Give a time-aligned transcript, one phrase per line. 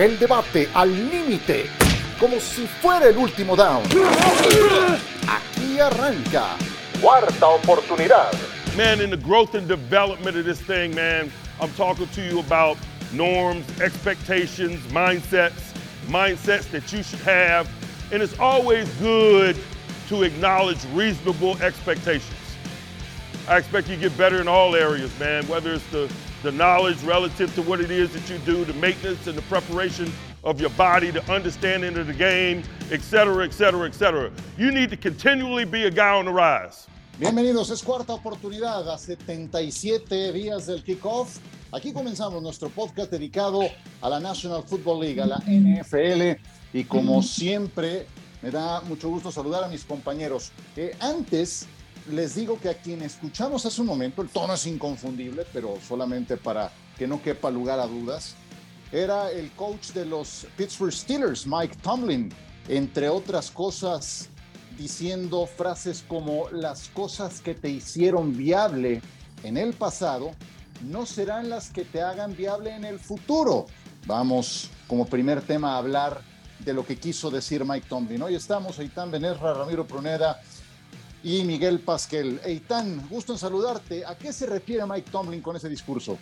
[0.00, 1.66] El debate al límite,
[2.18, 3.84] como si fuera el último down.
[5.28, 6.56] Aquí arranca.
[7.02, 8.32] Cuarta oportunidad.
[8.78, 12.78] Man, in the growth and development of this thing, man, I'm talking to you about
[13.12, 15.74] norms, expectations, mindsets,
[16.06, 17.68] mindsets that you should have.
[18.10, 19.54] And it's always good
[20.08, 22.38] to acknowledge reasonable expectations.
[23.46, 26.10] I expect you to get better in all areas, man, whether it's the,
[26.42, 30.10] the knowledge relative to what it is that you do, the maintenance and the preparation
[30.42, 34.32] of your body, the understanding of the game, et cetera, et.
[34.56, 36.86] You need to continually be a guy on the rise.
[37.18, 41.38] Bienvenidos, es cuarta oportunidad a 77 días del kickoff.
[41.70, 43.68] Aquí comenzamos nuestro podcast dedicado
[44.00, 46.40] a la National Football League, a la NFL,
[46.72, 48.06] y como siempre,
[48.40, 50.50] me da mucho gusto saludar a mis compañeros.
[50.76, 51.66] Eh, antes,
[52.10, 56.36] les digo que a quien escuchamos hace un momento, el tono es inconfundible, pero solamente
[56.36, 58.34] para que no quepa lugar a dudas,
[58.92, 62.32] era el coach de los Pittsburgh Steelers, Mike Tomlin,
[62.68, 64.28] entre otras cosas,
[64.76, 69.00] diciendo frases como las cosas que te hicieron viable
[69.42, 70.32] en el pasado
[70.82, 73.66] no serán las que te hagan viable en el futuro.
[74.06, 76.22] Vamos como primer tema a hablar
[76.58, 78.22] de lo que quiso decir Mike Tomlin.
[78.22, 80.40] Hoy estamos Eitan Benerra, Ramiro Pruneda
[81.22, 82.40] y Miguel Pasquel.
[82.44, 84.04] Eitan, gusto en saludarte.
[84.06, 86.18] ¿A qué se refiere Mike Tomlin con ese discurso?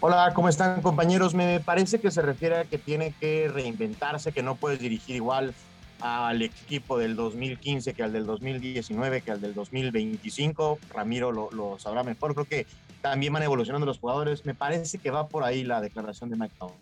[0.00, 1.34] Hola, ¿cómo están compañeros?
[1.34, 5.54] Me parece que se refiere a que tiene que reinventarse, que no puedes dirigir igual
[6.00, 10.78] al equipo del 2015 que al del 2019 que al del 2025.
[10.94, 12.34] Ramiro lo, lo sabrá mejor.
[12.34, 12.66] Creo que
[13.02, 14.44] también van evolucionando los jugadores.
[14.46, 16.78] Me parece que va por ahí la declaración de Mike Tomlin.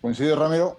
[0.00, 0.78] ¿Coincide, Ramiro?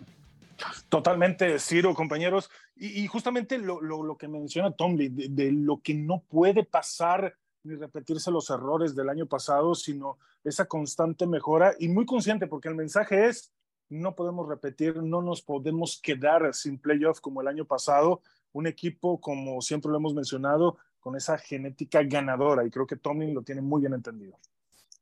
[0.89, 2.49] Totalmente, Ciro, compañeros.
[2.75, 6.63] Y, y justamente lo, lo, lo, que menciona Tomlin, de, de, lo que no puede
[6.63, 12.47] pasar ni repetirse los errores del año pasado, sino esa constante mejora y muy consciente,
[12.47, 13.51] porque el mensaje es,
[13.89, 19.19] no podemos repetir, no nos podemos quedar sin playoff como el año pasado, un equipo,
[19.21, 23.61] como siempre lo hemos mencionado, con esa genética ganadora, y creo que Tomlin lo tiene
[23.61, 24.37] muy bien entendido.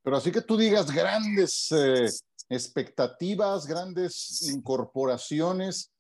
[0.04, 2.08] Pero así que tú digas grandes eh,
[2.50, 5.92] expectativas, grandes incorporaciones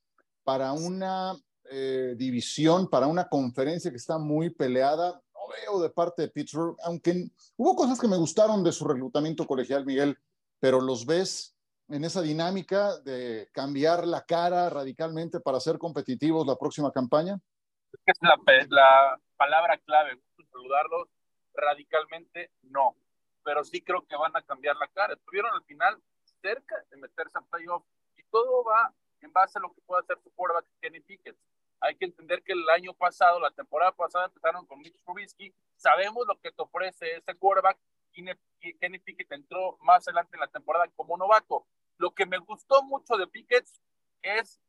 [0.44, 1.36] para una
[1.72, 5.22] eh, división, para una conferencia que está muy peleada.
[5.34, 9.48] No veo de parte de Pittsburgh, aunque hubo cosas que me gustaron de su reclutamiento
[9.48, 10.18] colegial, Miguel,
[10.60, 11.56] pero los ves
[11.88, 17.40] en esa dinámica de cambiar la cara radicalmente para ser competitivos la próxima campaña.
[18.06, 18.38] Es la,
[18.70, 20.20] la palabra clave,
[20.52, 21.08] saludarlos
[21.54, 22.96] radicalmente, no,
[23.44, 25.14] pero sí creo que van a cambiar la cara.
[25.14, 25.98] Estuvieron al final
[26.42, 27.84] cerca de meterse a playoff
[28.18, 31.38] y todo va en base a lo que puede hacer su quarterback Kenny Pickett.
[31.82, 35.54] Hay que entender que el año pasado, la temporada pasada, empezaron con Mitch Trubisky.
[35.76, 37.80] Sabemos lo que te ofrece ese quarterback.
[38.14, 41.66] Kenny Pickett entró más adelante en la temporada como novato.
[41.98, 43.66] Lo que me gustó mucho de Pickett
[44.22, 44.62] es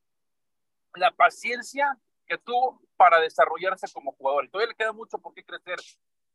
[0.94, 4.48] la paciencia que tuvo para desarrollarse como jugador.
[4.48, 5.80] Todavía le queda mucho por crecer.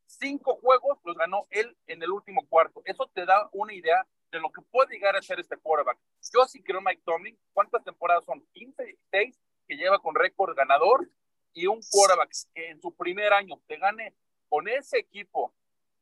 [0.06, 2.84] Cinco juegos los ganó él en el último cuarto.
[2.86, 5.98] Eso te da una idea de lo que puede llegar a ser este quarterback.
[6.32, 7.38] Yo sí creo Mike Tomlin.
[7.52, 8.46] ¿Cuántas temporadas son?
[8.54, 11.10] 15, 16 que lleva con récord ganador
[11.54, 14.16] y un quarterback que en su primer año te gane
[14.50, 15.54] con ese equipo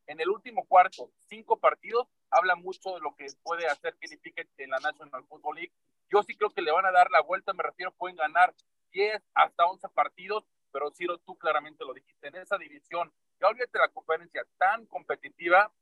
[0.07, 4.49] en el último cuarto, cinco partidos, habla mucho de lo que puede hacer Kenny Pickett
[4.57, 5.73] en la National Football League.
[6.09, 8.53] Yo sí creo que le van a dar la vuelta, me refiero, pueden ganar
[8.91, 13.79] 10 hasta 11 partidos, pero Ciro, tú claramente lo dijiste, en esa división, ya olvídate
[13.79, 15.73] la conferencia tan competitiva,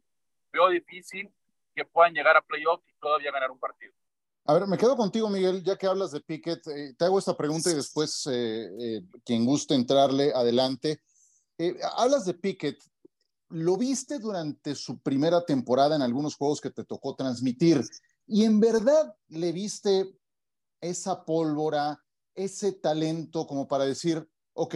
[0.51, 1.33] veo difícil
[1.75, 3.93] que puedan llegar a playoffs y todavía ganar un partido.
[4.45, 6.67] A ver, me quedo contigo, Miguel, ya que hablas de Pickett.
[6.67, 11.01] Eh, te hago esta pregunta y después, eh, eh, quien guste entrarle, adelante.
[11.57, 12.83] Eh, hablas de Pickett.
[13.49, 17.85] ¿Lo viste durante su primera temporada en algunos juegos que te tocó transmitir?
[18.27, 20.19] ¿Y en verdad le viste
[20.81, 22.03] esa pólvora,
[22.35, 24.75] ese talento como para decir, ok,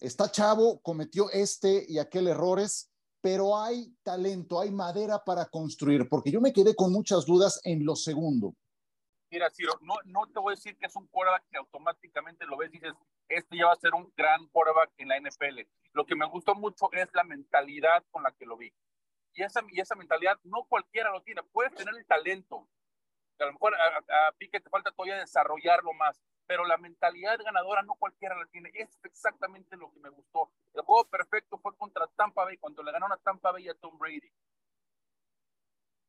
[0.00, 6.08] está chavo, cometió este y aquel errores, pero hay talento, hay madera para construir?
[6.08, 8.56] Porque yo me quedé con muchas dudas en lo segundo.
[9.34, 12.72] Mira, Ciro, no, te voy a decir que es un quarterback que automáticamente lo ves
[12.72, 12.94] y dices,
[13.28, 15.62] este ya va a ser un gran quarterback en la NFL.
[15.92, 18.72] Lo que me gustó mucho es la mentalidad con la que lo vi.
[19.32, 21.42] Y esa, y esa mentalidad no cualquiera lo tiene.
[21.42, 22.68] Puedes tener el talento.
[23.40, 27.82] A lo mejor a, a Pique te falta todavía desarrollarlo más, pero la mentalidad ganadora
[27.82, 28.70] no cualquiera la tiene.
[28.72, 30.52] Es exactamente lo que me gustó.
[30.74, 33.98] El juego perfecto fue contra Tampa Bay, cuando le ganó a Tampa Bay a Tom
[33.98, 34.32] Brady.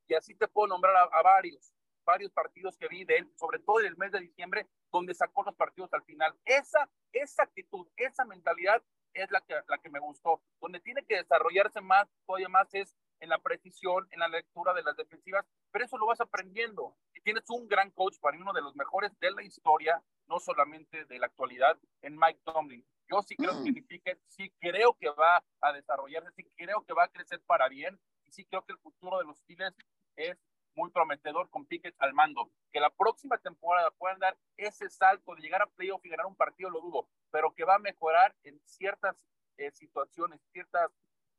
[0.09, 1.73] Y así te puedo nombrar a, a varios
[2.05, 5.43] varios partidos que vi de él, sobre todo en el mes de diciembre, donde sacó
[5.43, 6.33] los partidos al final.
[6.45, 8.81] Esa, esa actitud, esa mentalidad
[9.13, 10.41] es la que, la que me gustó.
[10.61, 14.83] Donde tiene que desarrollarse más, todavía más, es en la precisión, en la lectura de
[14.83, 16.95] las defensivas, pero eso lo vas aprendiendo.
[17.13, 20.39] Y tienes un gran coach, para mí uno de los mejores de la historia, no
[20.39, 22.85] solamente de la actualidad, en Mike Tomlin.
[23.09, 23.87] Yo sí creo que mm.
[23.87, 27.99] Pickett, sí creo que va a desarrollarse, sí creo que va a crecer para bien,
[28.25, 29.75] y sí creo que el futuro de los Steelers
[30.15, 30.37] es
[30.75, 32.49] muy prometedor con Pickett al mando.
[32.71, 36.35] Que la próxima temporada puedan dar ese salto de llegar a playoff y ganar un
[36.35, 39.15] partido, lo dudo, pero que va a mejorar en ciertas
[39.57, 40.91] eh, situaciones, ciertas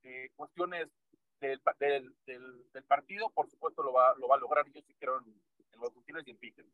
[0.02, 0.88] eh, cuestiones
[1.40, 1.60] del,
[2.26, 4.64] del, del, partido, por supuesto lo va, lo va a lograr.
[4.72, 5.34] Yo sí creo en,
[5.80, 5.92] los
[6.26, 6.66] y en Pickett.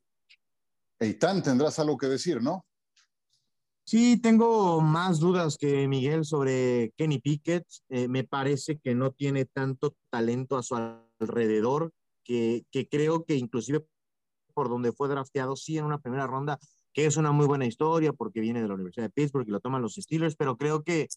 [1.01, 2.65] Eitan, tendrás algo que decir, ¿no?
[3.85, 7.67] Sí, tengo más dudas que Miguel sobre Kenny Pickett.
[7.89, 10.77] Eh, me parece que no tiene tanto talento a su
[11.19, 11.93] alrededor,
[12.25, 13.85] que, creo que inclusive
[14.55, 16.59] por donde fue drafteado, sí en una primera ronda,
[16.93, 19.61] que es una muy buena historia porque viene de la Universidad de Pittsburgh y lo
[19.61, 21.09] toman los Steelers, pero creo que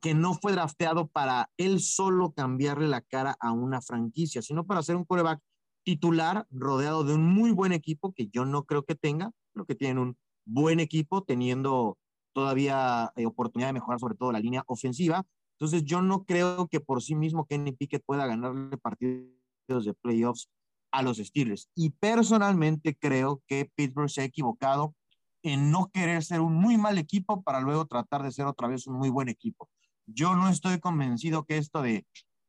[0.00, 4.82] que no fue drafteado para él solo cambiarle la cara a una franquicia, sino para
[4.82, 5.40] ser un quarterback
[5.84, 9.74] titular rodeado de un muy buen equipo que yo no creo que tenga, creo que
[9.74, 11.98] tienen un buen equipo teniendo
[12.32, 15.26] todavía eh, oportunidad de mejorar sobre todo la línea ofensiva.
[15.58, 19.26] Entonces yo no creo que por sí mismo Kenny Pickett pueda ganarle partidos
[19.78, 20.48] de playoffs
[20.92, 21.68] a los Steelers.
[21.74, 24.94] Y personalmente creo que Pittsburgh se ha equivocado
[25.42, 28.86] en no querer ser un muy mal equipo para luego tratar de ser otra vez
[28.86, 29.68] un muy buen equipo.
[30.06, 32.06] Yo no estoy convencido que esto de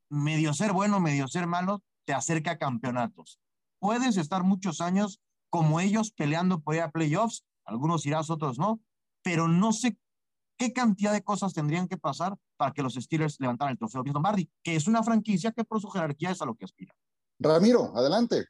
[0.10, 3.40] medio ser bueno, medio ser malo, te acerca a campeonatos.
[3.80, 8.82] Puedes estar muchos años como ellos peleando por ir a playoffs, algunos irás, otros no,
[9.24, 9.98] pero no sé
[10.58, 14.50] qué cantidad de cosas tendrían que pasar para que los Steelers levantaran el trofeo Lombardi,
[14.64, 16.94] que es una franquicia que por su jerarquía es a lo que aspira.
[17.42, 18.46] Ramiro, adelante.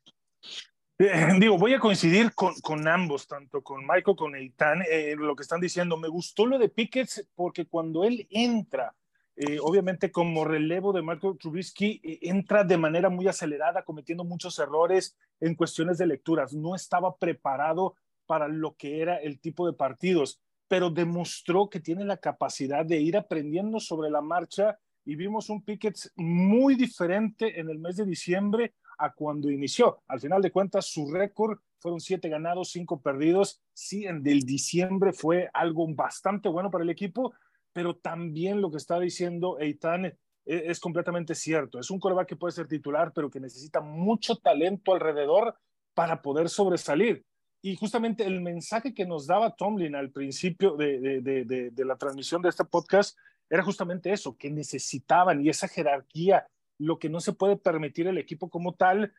[0.99, 5.43] Eh, digo, voy a coincidir con, ambos, tanto con Michael con Eitan, eh, lo que
[5.43, 5.97] están diciendo.
[5.97, 8.93] Me gustó lo de Pickett porque cuando él entra
[9.43, 14.59] eh, obviamente como relevo de Marco Trubisky, eh, entra de manera muy acelerada, cometiendo muchos
[14.59, 16.53] errores en cuestiones de lecturas.
[16.53, 17.95] No estaba preparado
[18.25, 22.97] para lo que era el tipo de partidos, pero demostró que tiene la capacidad de
[22.97, 28.05] ir aprendiendo sobre la marcha y vimos un Pickett muy diferente en el mes de
[28.05, 30.01] diciembre a cuando inició.
[30.07, 33.61] Al final de cuentas, su récord fueron siete ganados, cinco perdidos.
[33.73, 37.33] Sí, en del diciembre fue algo bastante bueno para el equipo,
[37.73, 40.15] pero también lo que está diciendo Eitan es,
[40.45, 41.79] es completamente cierto.
[41.79, 45.55] Es un coreback que puede ser titular, pero que necesita mucho talento alrededor
[45.93, 47.25] para poder sobresalir.
[47.63, 52.49] Y justamente el mensaje que nos daba Tomlin al principio de, de, la transmisión de
[52.49, 53.17] este podcast
[53.51, 56.47] era justamente eso, que necesitaban y esa jerarquía,
[56.79, 59.13] lo que no se puede permitir el equipo como tal,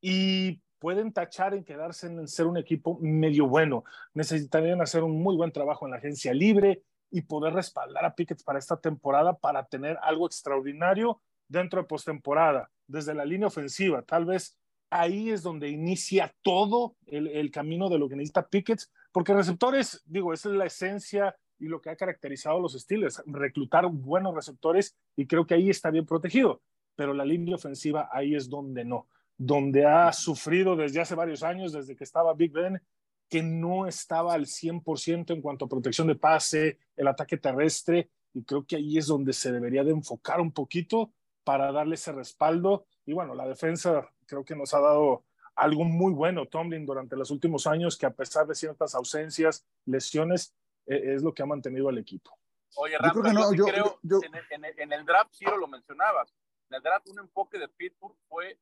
[0.00, 3.84] y pueden tachar en quedarse en ser un equipo medio bueno.
[4.14, 6.82] Necesitarían hacer un muy buen trabajo en la agencia libre,
[7.14, 12.72] y poder respaldar a Pickett para esta temporada para tener algo extraordinario dentro de postemporada,
[12.88, 14.02] desde la línea ofensiva.
[14.02, 14.58] Tal vez
[14.90, 18.80] ahí es donde inicia todo el, el camino de lo que necesita Pickett,
[19.12, 23.86] porque receptores, digo, esa es la esencia y lo que ha caracterizado los Steelers, reclutar
[23.86, 26.62] buenos receptores y creo que ahí está bien protegido,
[26.96, 31.72] pero la línea ofensiva ahí es donde no, donde ha sufrido desde hace varios años,
[31.72, 32.80] desde que estaba Big Ben
[33.28, 38.44] que no estaba al 100% en cuanto a protección de pase, el ataque terrestre, y
[38.44, 41.12] creo que ahí es donde se debería de enfocar un poquito
[41.44, 42.86] para darle ese respaldo.
[43.06, 45.24] Y bueno, la defensa creo que nos ha dado
[45.54, 50.54] algo muy bueno Tomlin durante los últimos años, que a pesar de ciertas ausencias, lesiones,
[50.86, 52.36] es lo que ha mantenido al equipo.
[52.76, 53.14] Oye, Rafa,
[53.54, 56.34] yo creo, En, el, en, el, draft, Ciro lo mencionabas,
[56.70, 58.58] en el draft un enfoque de Pittsburgh fue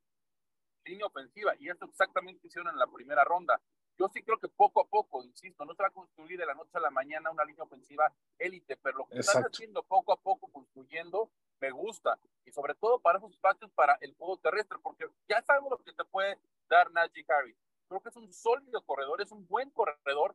[0.84, 3.60] línea ofensiva, y esto exactamente hicieron en la primera ronda.
[3.98, 6.54] Yo sí creo que poco a poco, insisto, no se va a construir de la
[6.54, 10.16] noche a la mañana una línea ofensiva élite, pero lo que están haciendo poco a
[10.16, 12.18] poco, construyendo, me gusta.
[12.44, 15.92] Y sobre todo para esos espacios para el juego terrestre, porque ya sabemos lo que
[15.92, 16.38] te puede
[16.68, 17.56] dar Najee Harris.
[17.86, 20.34] Creo que es un sólido corredor, es un buen corredor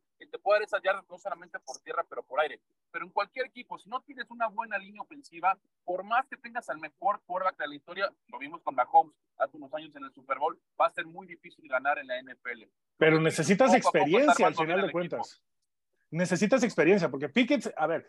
[0.56, 2.62] esas yardas no solamente por tierra, pero por aire.
[2.92, 6.70] Pero en cualquier equipo, si no tienes una buena línea ofensiva, por más que tengas
[6.70, 10.12] al mejor quarterback de la historia, lo vimos con Mahomes hace unos años en el
[10.14, 12.64] Super Bowl, va a ser muy difícil ganar en la NFL.
[12.98, 15.44] Pero necesitas experiencia al final de cuentas.
[16.10, 18.08] Necesitas experiencia, porque Pickett, a ver,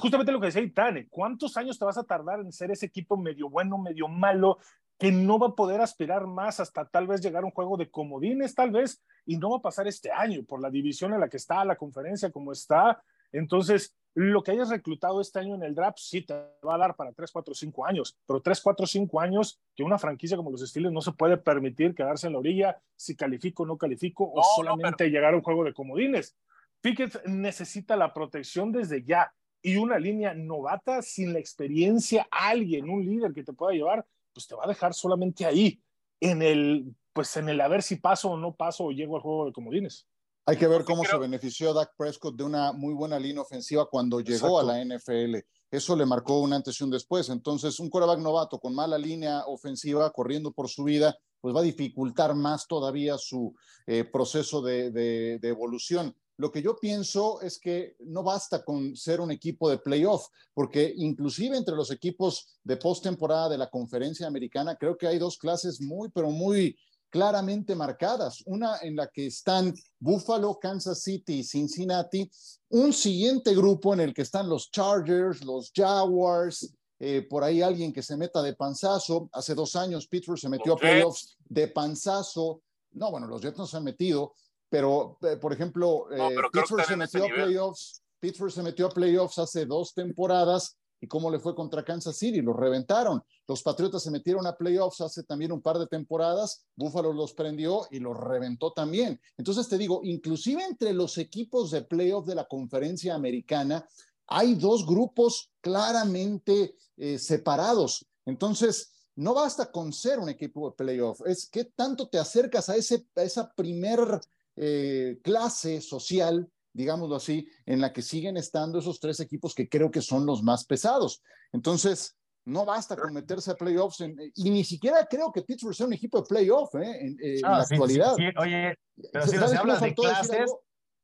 [0.00, 3.18] justamente lo que decía Itane, ¿cuántos años te vas a tardar en ser ese equipo
[3.18, 4.58] medio bueno, medio malo,
[4.98, 7.90] que no va a poder aspirar más hasta tal vez llegar a un juego de
[7.90, 11.28] comodines, tal vez, y no va a pasar este año por la división en la
[11.28, 13.02] que está, la conferencia como está.
[13.32, 16.34] Entonces, lo que hayas reclutado este año en el draft sí te
[16.64, 19.98] va a dar para 3, 4, 5 años, pero 3, 4, 5 años que una
[19.98, 23.66] franquicia como los Steelers no se puede permitir quedarse en la orilla si califico o
[23.66, 26.36] no califico o solamente llegar a un juego de comodines.
[26.80, 29.32] Pickett necesita la protección desde ya
[29.62, 34.46] y una línea novata sin la experiencia, alguien, un líder que te pueda llevar, pues
[34.46, 35.80] te va a dejar solamente ahí.
[36.20, 39.22] En el pues en el a ver si paso o no paso o llego al
[39.22, 40.06] juego de comodines.
[40.46, 44.20] Hay que ver cómo se benefició Dak Prescott de una muy buena línea ofensiva cuando
[44.20, 45.36] llegó a la NFL.
[45.70, 47.30] Eso le marcó un antes y un después.
[47.30, 51.64] Entonces, un quarterback novato con mala línea ofensiva, corriendo por su vida, pues va a
[51.64, 53.54] dificultar más todavía su
[53.86, 56.14] eh, proceso de, de, de evolución.
[56.36, 60.92] Lo que yo pienso es que no basta con ser un equipo de playoff, porque
[60.96, 65.80] inclusive entre los equipos de postemporada de la conferencia americana, creo que hay dos clases
[65.80, 66.76] muy, pero muy
[67.14, 68.42] claramente marcadas.
[68.46, 72.28] Una en la que están Buffalo, Kansas City y Cincinnati.
[72.70, 77.92] Un siguiente grupo en el que están los Chargers, los Jaguars, eh, por ahí alguien
[77.92, 79.28] que se meta de panzazo.
[79.32, 82.62] Hace dos años Pittsburgh se metió a playoffs de panzazo.
[82.90, 84.34] No, bueno, los Jets no se han metido,
[84.68, 88.02] pero eh, por ejemplo, eh, Pittsburgh se metió a playoffs.
[88.20, 92.40] Pittsburgh se metió a playoffs hace dos temporadas y cómo le fue contra Kansas City,
[92.40, 93.22] los reventaron.
[93.46, 97.86] Los Patriotas se metieron a playoffs hace también un par de temporadas, Buffalo los prendió
[97.90, 99.20] y los reventó también.
[99.36, 103.86] Entonces te digo, inclusive entre los equipos de playoff de la conferencia americana,
[104.26, 108.06] hay dos grupos claramente eh, separados.
[108.24, 112.76] Entonces, no basta con ser un equipo de playoff, es qué tanto te acercas a,
[112.76, 114.20] ese, a esa primer
[114.56, 119.90] eh, clase social digámoslo así, en la que siguen estando esos tres equipos que creo
[119.90, 121.22] que son los más pesados.
[121.52, 124.00] Entonces, no basta con meterse a playoffs
[124.34, 127.06] y ni siquiera creo que Pittsburgh sea un equipo de playoff ¿eh?
[127.06, 128.14] en, eh, la actualidad.
[128.36, 128.76] oye,
[129.12, 130.52] pero si se habla de clases...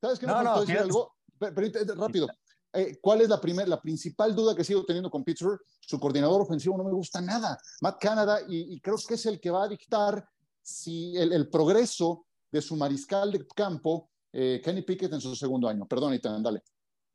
[0.00, 1.14] ¿Sabes qué no, no, decir algo?
[1.38, 2.26] rápido.
[2.72, 5.60] Eh, ¿Cuál es la, primer, la principal duda que sigo teniendo con Pittsburgh?
[5.80, 7.58] Su coordinador ofensivo no me gusta nada.
[7.80, 10.26] Matt Canada, y, creo que es el que va a dictar
[10.62, 15.68] si el, el progreso de su mariscal de campo eh, Kenny Pickett en su segundo
[15.68, 15.86] año.
[15.86, 16.62] Perdón, Ethan, dale.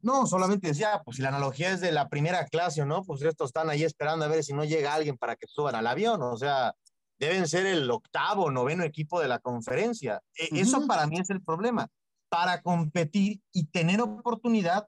[0.01, 3.49] No, solamente decía, pues si la analogía es de la primera clase no, pues estos
[3.49, 6.37] están ahí esperando a ver si no llega alguien para que suban al avión, o
[6.37, 6.75] sea,
[7.17, 10.21] deben ser el octavo, noveno equipo de la conferencia.
[10.37, 11.87] E, eso para mí es el problema.
[12.29, 14.87] Para competir y tener oportunidad,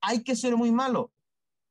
[0.00, 1.10] hay que ser muy malo.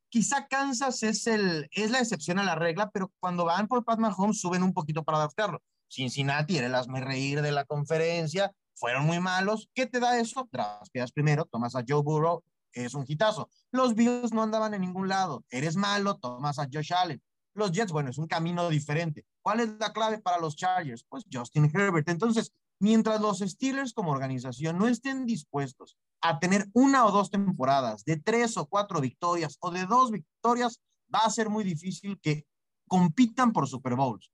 [0.10, 3.98] Quizá Kansas es, el, es la excepción a la regla, pero cuando van por Pat
[3.98, 5.64] Mahomes suben un poquito para adaptarlo.
[5.94, 9.70] Cincinnati era el asme reír de la conferencia, fueron muy malos.
[9.74, 10.50] ¿Qué te da eso?
[10.52, 13.50] Drafteas primero, tomas a Joe Burrow, es un hitazo.
[13.72, 15.44] Los Bills no andaban en ningún lado.
[15.50, 17.22] Eres malo, tomas a Josh Allen.
[17.56, 19.26] Los Jets, bueno, es un camino diferente.
[19.44, 21.06] ¿Cuál es la clave para los Chargers?
[21.08, 22.10] Pues Justin Herbert.
[22.10, 28.04] Entonces, mientras los Steelers como organización no estén dispuestos a tener una o dos temporadas
[28.06, 30.82] de tres o cuatro victorias o de dos victorias,
[31.14, 32.48] va a ser muy difícil que
[32.88, 34.32] compitan por Super Bowls.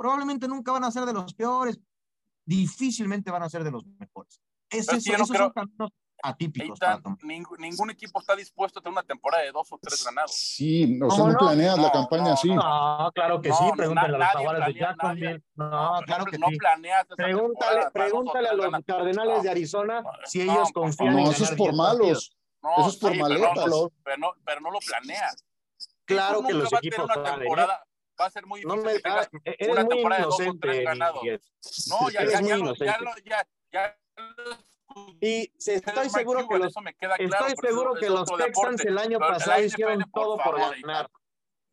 [0.00, 1.78] Probablemente nunca van a ser de los peores,
[2.46, 4.40] difícilmente van a ser de los mejores.
[4.70, 5.90] Es eso, esos son caminos
[6.22, 6.78] atípicos.
[7.22, 10.32] ningún, equipo está dispuesto a tener una temporada de dos o tres ganados.
[10.34, 12.48] Sí, o sea, no, planeas la campaña así.
[12.48, 15.42] No, claro que sí, pregúntale a los Jaguares de Jacksonville.
[15.56, 16.58] No, claro que sí.
[17.14, 22.34] Pregúntale, pregúntale a los Cardenales de Arizona si ellos confían en eso es por malos.
[22.78, 23.54] eso es por maletas.
[24.02, 25.44] Pero no, pero no, lo planeas.
[26.06, 27.06] Claro que los equipos
[28.20, 28.82] va a ser muy difícil.
[28.82, 32.40] No me, ah, eres una muy temporada inocente, de dos o tres No, ya, ya,
[32.40, 33.96] ya, ya, ya,
[35.20, 36.74] y estoy seguro que los,
[37.18, 41.08] estoy seguro que los Texans el año pasado hicieron todo por ganar.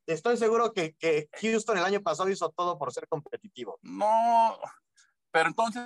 [0.06, 3.80] Estoy seguro que, que Houston el año pasado hizo todo por ser competitivo.
[3.82, 4.58] No,
[5.32, 5.84] pero entonces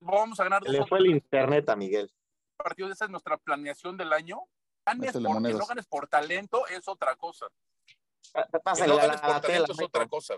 [0.00, 0.62] vamos a ganar.
[0.62, 2.12] Le fue el internet a Miguel.
[2.56, 4.40] Partidos, esa es nuestra planeación del año
[4.84, 7.46] ganes porque no ganes por talento es otra cosa.
[8.62, 10.34] Pásale no ganes por talento es otra cosa.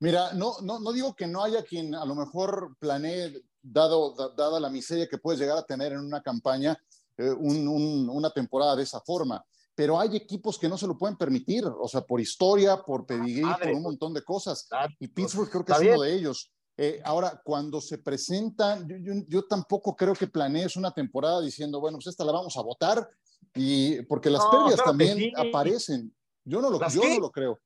[0.00, 4.58] Mira, no, no, no digo que no haya quien a lo mejor planee, dado, dada
[4.58, 6.76] la miseria que puedes llegar a tener en una campaña,
[7.18, 10.96] eh, un, un, una temporada de esa forma, pero hay equipos que no se lo
[10.96, 14.68] pueden permitir, o sea, por historia, por pedigrí, por un montón de cosas.
[14.98, 16.50] Y Pittsburgh creo que es uno de ellos.
[16.76, 21.80] Eh, ahora, cuando se presentan, yo, yo, yo, tampoco creo que planees una temporada diciendo,
[21.80, 23.08] bueno, pues esta la vamos a votar
[23.54, 26.14] y porque las pérdidas también aparecen.
[26.44, 27.58] Yo no lo, yo no lo creo.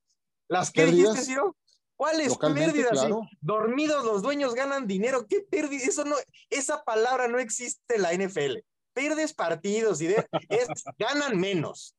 [0.48, 1.36] ¿Las, que dijiste,
[1.96, 3.06] ¿Cuáles pérdidas?
[3.40, 5.26] Dormidos los dueños ganan dinero.
[5.28, 5.88] ¿Qué pérdidas?
[5.88, 6.16] Eso no,
[6.50, 8.58] esa palabra no existe en la NFL.
[8.92, 10.26] Perdes partidos y es,
[10.98, 11.94] ganan menos.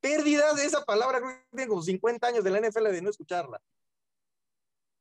[0.00, 1.20] Pérdidas, esa palabra
[1.50, 3.60] tengo 50 años de la NFL de no escucharla.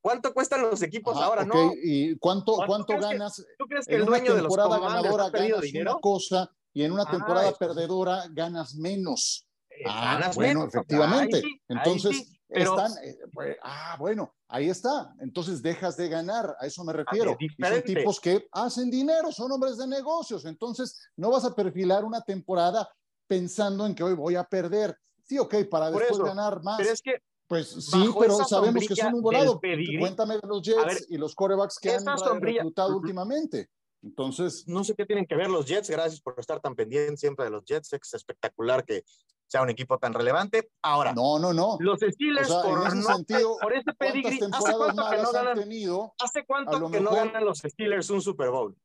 [0.01, 1.74] ¿Cuánto cuestan los equipos ahora, no?
[1.84, 3.46] ¿Y cuánto, cuánto, ganas?
[3.57, 5.91] ¿Tú crees que el dueño de los ganadora ganas dinero?
[5.91, 9.48] una cosa y en una ah, temporada perdedora ganas menos.
[9.67, 11.41] Eh, ah, bueno, efectivamente.
[11.67, 15.12] Entonces, están, eh, pues, ah, bueno, ahí está.
[15.19, 17.36] Entonces dejas de ganar, a eso me refiero.
[17.39, 20.46] y son tipos que hacen dinero, son hombres de negocios.
[20.46, 22.88] Entonces, no vas a perfilar una temporada
[23.25, 24.96] pensando en que hoy voy a perder.
[25.24, 26.77] Sí, ok, para después ganar más.
[26.77, 27.15] Pero es que
[27.48, 29.60] Pues sí, pero sabemos que son un volado.
[29.60, 33.67] Pedigrí, Cuéntame de los Jets ver, y los corebacks que han reclutado últimamente.
[34.08, 35.90] Entonces, no sé qué tienen que ver los Jets.
[35.90, 37.92] Gracias por estar tan pendiente siempre de los Jets.
[37.92, 39.04] Es espectacular que
[39.48, 40.70] sea un equipo tan relevante.
[40.82, 41.78] Ahora, no, no, no.
[41.82, 45.10] los O Steelers, sea, en por, ese no- sentido, por ese ¿cuántas pedigrí, ¿hace cuánto
[45.10, 45.60] que no ganan?
[45.60, 46.14] tenido?
[46.20, 48.76] ¿Hace cuánto lo que no mejor- ganan los Steelers un Super Bowl?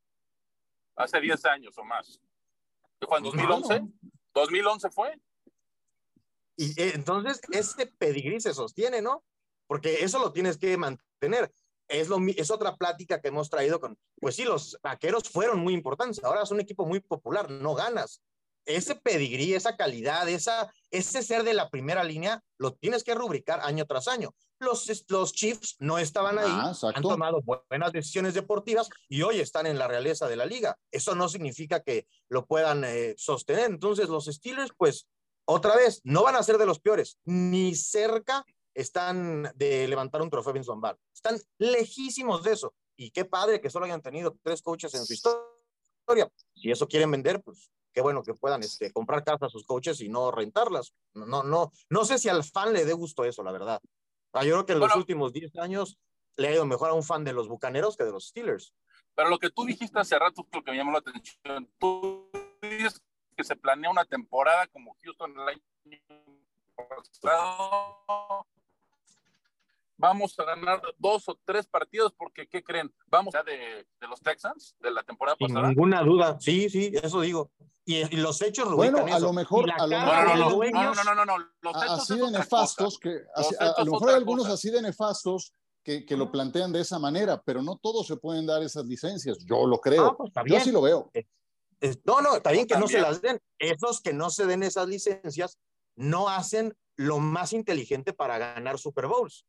[0.96, 2.20] Hace 10 años o más.
[3.00, 3.80] ¿Qué fue en Pues 2011?
[3.80, 3.92] no.
[4.34, 5.20] 2011 fue.
[6.56, 9.24] Y eh, entonces ese pedigrí se sostiene, ¿no?
[9.68, 11.52] Porque eso lo tienes que mantener.
[11.88, 15.74] Es, lo, es otra plática que hemos traído con, pues sí, los vaqueros fueron muy
[15.74, 18.22] importantes, ahora es un equipo muy popular, no ganas.
[18.64, 23.60] Ese pedigrí, esa calidad, esa, ese ser de la primera línea, lo tienes que rubricar
[23.60, 24.34] año tras año.
[24.60, 29.66] Los, los Chiefs no estaban ahí, Ah, han tomado buenas decisiones deportivas y hoy están
[29.66, 30.78] en la realeza de la liga.
[30.92, 33.68] Eso no significa que lo puedan eh, sostener.
[33.68, 35.08] Entonces, los Steelers, pues,
[35.44, 38.44] otra vez, no van a ser de los peores, ni cerca
[38.74, 41.00] están de levantar un trofeo Vince Lombardi.
[41.12, 42.74] Están lejísimos de eso.
[42.96, 46.30] Y qué padre que solo hayan tenido tres coaches en su historia.
[46.54, 50.00] Si eso quieren vender, pues qué bueno que puedan este, comprar casas a sus coaches
[50.00, 50.94] y no rentarlas.
[51.14, 53.80] No, no, no, sé si al fan le dé gusto eso, la verdad.
[54.32, 55.98] Ah, yo creo que en los últimos 10 años
[56.36, 58.74] le ha ido mejor a un fan de los Bucaneros que de los Steelers.
[59.14, 61.70] Pero lo que tú dijiste hace rato lo que me llamó la atención.
[61.78, 62.30] Tú
[62.62, 63.02] dices
[63.36, 65.60] que se planea una temporada como Houston el año
[66.76, 68.46] pasado.
[70.02, 72.92] Vamos a ganar dos o tres partidos porque, ¿qué creen?
[73.06, 75.68] Vamos a de, de los Texans de la temporada Sin pasada.
[75.68, 76.36] ninguna duda.
[76.40, 77.52] Sí, sí, eso digo.
[77.84, 79.20] Y, y los hechos lo Bueno, a eso.
[79.20, 82.18] lo mejor- a lo mejor- no, no, no, no, no, no, no, Los hechos así
[82.18, 83.00] de nefastos cosa.
[83.00, 84.54] que así- a, lo mejor algunos cosa.
[84.54, 85.52] así de nefastos
[85.84, 89.38] que, que lo plantean de esa manera, pero no todos se pueden dar esas licencias.
[89.44, 90.06] Yo lo creo.
[90.08, 91.10] Ah, pues, Yo sí lo veo.
[92.04, 93.12] No, no, está bien que no se También.
[93.12, 93.40] las den.
[93.60, 95.58] Esos que no se den esas licencias
[95.96, 99.44] no hacen lo más inteligente para ganar Super Bowls.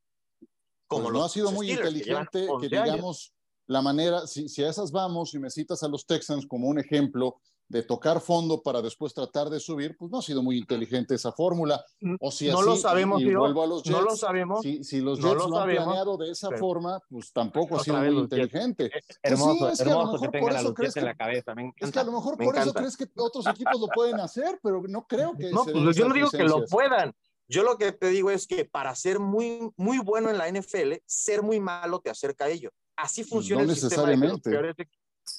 [0.94, 2.86] Como Pues no ha sido muy Steelers, que inteligente que 11 años.
[2.96, 3.34] digamos
[3.68, 6.80] la manera, si, si a esas vamos y me citas a los Texans como un
[6.80, 7.38] ejemplo
[7.70, 11.32] de tocar fondo para después tratar de subir, pues no ha sido muy inteligente esa
[11.32, 11.84] fórmula.
[12.20, 14.60] O si no así, lo sabemos, y, vuelvo a los Jets, no lo sabemos.
[14.62, 17.32] si, si los no Jets lo lo, han sabemos, planeado de esa pero- forma, pues
[17.32, 18.92] tampoco ha sido muy inteligente.
[19.24, 21.06] Hermoso, sí, es que a lo hermoso mejor que por eso crees Jets en que-
[21.10, 21.56] la cabeza.
[21.56, 21.86] Me encanta.
[21.88, 22.80] Es que a lo mejor me por eso encanta.
[22.82, 26.14] crees que otros equipos lo pueden hacer, pero no creo que No, pues yo no
[26.14, 26.70] digo que lo licencias.
[26.70, 27.16] puedan.
[27.48, 30.94] Yo lo que te digo es que para ser muy, muy bueno en la NFL,
[31.06, 32.72] ser muy malo te acerca a ello.
[32.96, 34.76] Así funciona no el sistema de los peores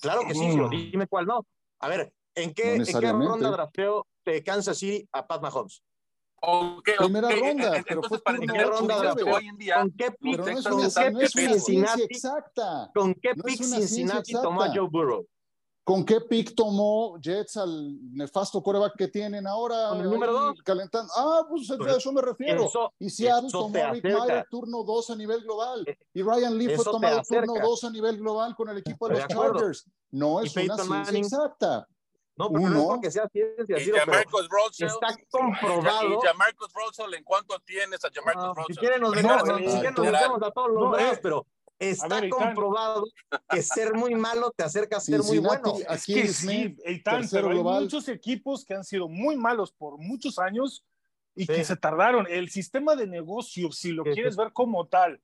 [0.01, 1.47] Claro que sí, Ciro, dime cuál no.
[1.81, 5.83] A ver, ¿en No qué, ¿en qué ronda drafteó de Kansas City a Pat Mahomes?
[6.99, 10.47] Primera ronda, pero Entonces, fue para es que hoy en día ¿Con qué pick, Pero
[10.47, 12.91] no con no qué Cincinnati, exacta.
[12.95, 14.69] con qué No pick Cincinnati tomó a.
[14.75, 15.27] Joe Burrow?
[15.85, 19.91] ¿Con qué pick tomó Jets al nefasto coreback que tienen ahora?
[19.91, 20.63] Con el número ahí dos.
[20.65, 21.13] Calentando.
[21.15, 22.65] Ah, pues a eso me refiero.
[22.65, 24.05] Eso, y Seattle tomó a Rick.
[24.05, 25.85] Meyer turno 2 a nivel global.
[25.87, 27.67] Eh, Y Ryan Lee fue tomado turno acerca.
[27.67, 29.35] 2 a nivel global con el equipo de los de.
[29.35, 29.85] Chargers.
[30.11, 31.25] No es una Peyton ciencia Manning.
[31.25, 31.89] exacta.
[32.37, 32.87] no, pero no es Uno.
[32.89, 34.87] porque sea ciencia, Y Jamarcus Russell.
[34.87, 36.09] está comprobado.
[36.09, 38.75] Y Jamarcus Russell, ¿en cuánto tienes a Jamarcus No, Russell?
[38.75, 41.19] si quieren nos No, no, si quieren nos a todos los No, eh.
[41.23, 41.47] pero
[41.79, 43.05] está ver, comprobado
[43.49, 45.75] que ser muy malo te acerca a ser muy bueno.
[45.79, 49.73] Es aquí que Smith, sí, Eitan, pero hay muchos equipos que han sido muy malos
[49.73, 50.85] por muchos años
[51.35, 51.53] y Sí.
[51.53, 52.27] que se tardaron.
[52.29, 55.21] El sistema de negocio, si lo quieres ver como tal,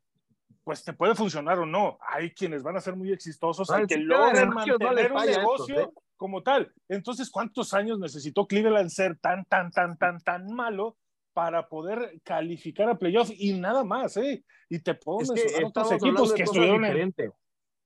[0.65, 1.99] pues te puede funcionar o no.
[2.07, 5.91] Hay quienes van a ser muy exitosos, No, que no mantener le un negocio ¿eh?
[6.17, 6.73] como tal.
[6.89, 10.97] Entonces, ¿cuántos años necesitó Cleveland ser tan, tan, tan, tan, tan malo
[11.33, 14.45] para poder calificar a playoff y nada más, ¿eh?
[14.69, 17.31] Y te puedo Es que mencionar otros equipos que estuvieron en diferentes.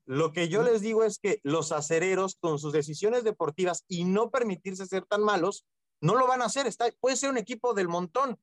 [0.07, 4.31] Lo que yo les digo es que los acereros, con sus decisiones deportivas y no
[4.31, 5.65] permitirse ser tan malos,
[6.03, 6.67] no lo van a hacer.
[6.67, 8.39] Está, puede ser un equipo del montón.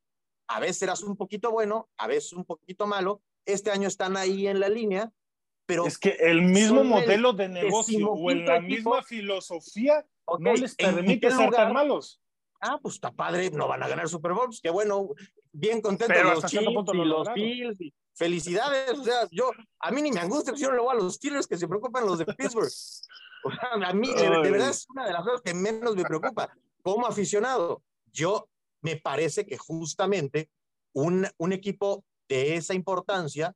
[0.48, 3.22] A veces serás un poquito bueno, a veces un poquito malo.
[3.46, 5.12] Este año están ahí en la línea,
[5.68, 9.04] pero Es que el mismo modelo de negocio o en la decimoquinto misma equipo.
[9.04, 11.66] filosofía ok, no les ¿en permite ser lugar?
[11.66, 12.20] tan malos.
[12.62, 14.60] Ah, pues está padre, no van a ganar Super Bowls.
[14.62, 15.10] Qué bueno,
[15.52, 17.34] bien contentos Pero los Chiefs punto y lo los.
[17.34, 17.78] Bills.
[18.13, 19.00] felicidades.
[19.00, 21.58] O sea, yo, a mí ni me angustia, yo le voy a los Steelers que
[21.58, 22.71] se preocupan los de Pittsburgh.
[23.43, 26.04] O sea, a mí de, de verdad es una de las cosas que menos me
[26.04, 26.56] preocupa.
[26.84, 27.82] Como aficionado,
[28.13, 28.47] yo
[28.82, 30.50] me parece que justamente
[30.93, 33.56] un, un equipo de esa importancia,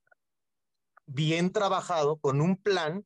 [1.06, 3.06] bien trabajado, con un plan,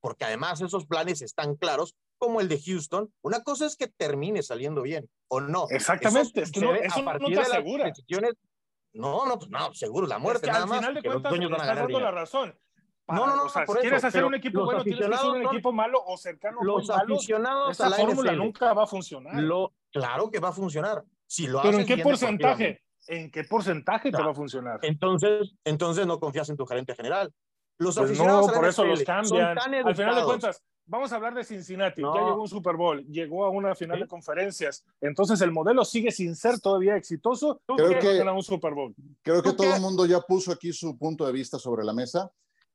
[0.00, 4.42] porque además esos planes están claros, como el de Houston, una cosa es que termine
[4.42, 5.66] saliendo bien o no.
[5.70, 7.84] Exactamente, es que no, eso a no partir te de las asegura.
[7.84, 8.34] decisiones.
[8.92, 10.78] No, no, pues no, seguro, la Es muerte que nada al más.
[10.80, 12.58] final de los cuentas a estás dando la razón.
[13.08, 15.16] No, no, no, o sea, si eso, quieres hacer un equipo los bueno, tienes que
[15.16, 17.18] ser un son- equipo malo o cercano a Los malos.
[17.18, 19.42] aficionados a Esa la fórmula NFL, nunca va a funcionar.
[19.42, 21.04] lo, claro que va a funcionar.
[21.26, 22.82] Si lo Pero haces ¿en qué porcentaje?
[23.06, 24.80] en qué porcentaje te va a funcionar.
[24.82, 27.32] Entonces, entonces no confías en tu gerente general.
[27.78, 29.56] Los Pues aficionados no, a la por eso los cambian.
[29.58, 32.02] Al final de cuentas, vamos a hablar de Cincinnati.
[32.02, 32.12] No.
[32.14, 34.84] Ya llegó a un Super Bowl, llegó a una final de conferencias.
[35.00, 37.60] Entonces el modelo sigue sin ser todavía exitoso.
[37.66, 38.94] Creo Creo que- que un Super Bowl.
[39.22, 41.92] Creo que ¿Tú todo el mundo ya puso aquí su punto de vista sobre la
[41.92, 42.30] mesa.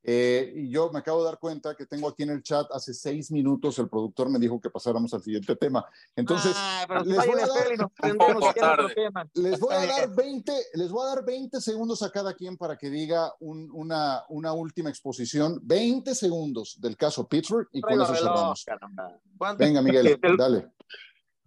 [0.06, 2.94] Eh, y yo me acabo de dar cuenta que tengo aquí en el chat hace
[2.94, 5.86] seis minutos el productor me dijo que pasáramos al siguiente tema.
[6.16, 6.54] Entonces,
[6.88, 8.96] pero les voy a dar- y nos Un prendemos poco aquí en otro tarde.
[8.96, 9.30] tema.
[9.36, 12.58] les voy a Está dar 20, les voy a dar 20 segundos a cada quien
[12.58, 15.60] para que diga un- una, una última exposición.
[15.64, 18.66] 20 segundos del caso Pittsburgh y con eso cerramos.
[19.58, 20.68] Venga, Miguel, El- dale.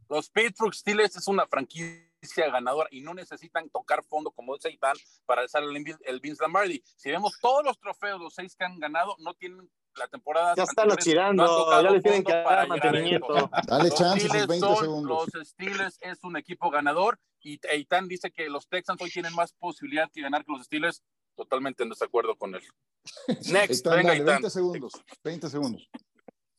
[0.08, 4.96] Los Pittsburgh Steelers es una franquicia ganadora y no necesitan tocar fondo como dice Eitan
[5.24, 6.82] para alzar el, Vin- el Vince Lombardi.
[6.96, 10.54] Si vemos todos los trofeos, los seis que han ganado, no tienen la temporada.
[10.56, 13.50] Ya están oxidando, no ya le tienen que dar mantenimiento.
[13.66, 15.28] Dale Los chance Steelers 20 son- segundos.
[15.34, 19.52] Los Steelers es un equipo ganador y Eitan dice que los Texans hoy tienen más
[19.54, 21.02] posibilidad que ganar que los Steelers.
[21.34, 22.62] Totalmente en desacuerdo con él.
[23.52, 24.26] Next, Eitan, venga dale, Eitan.
[24.26, 24.92] 20 segundos.
[25.22, 25.90] 20 segundos.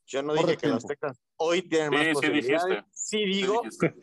[0.08, 0.86] Yo no Corre dije que los.
[0.86, 2.65] Texans hoy tienen más Sí, sí posibilidades.
[2.67, 2.89] dijiste.
[2.93, 3.62] Sí digo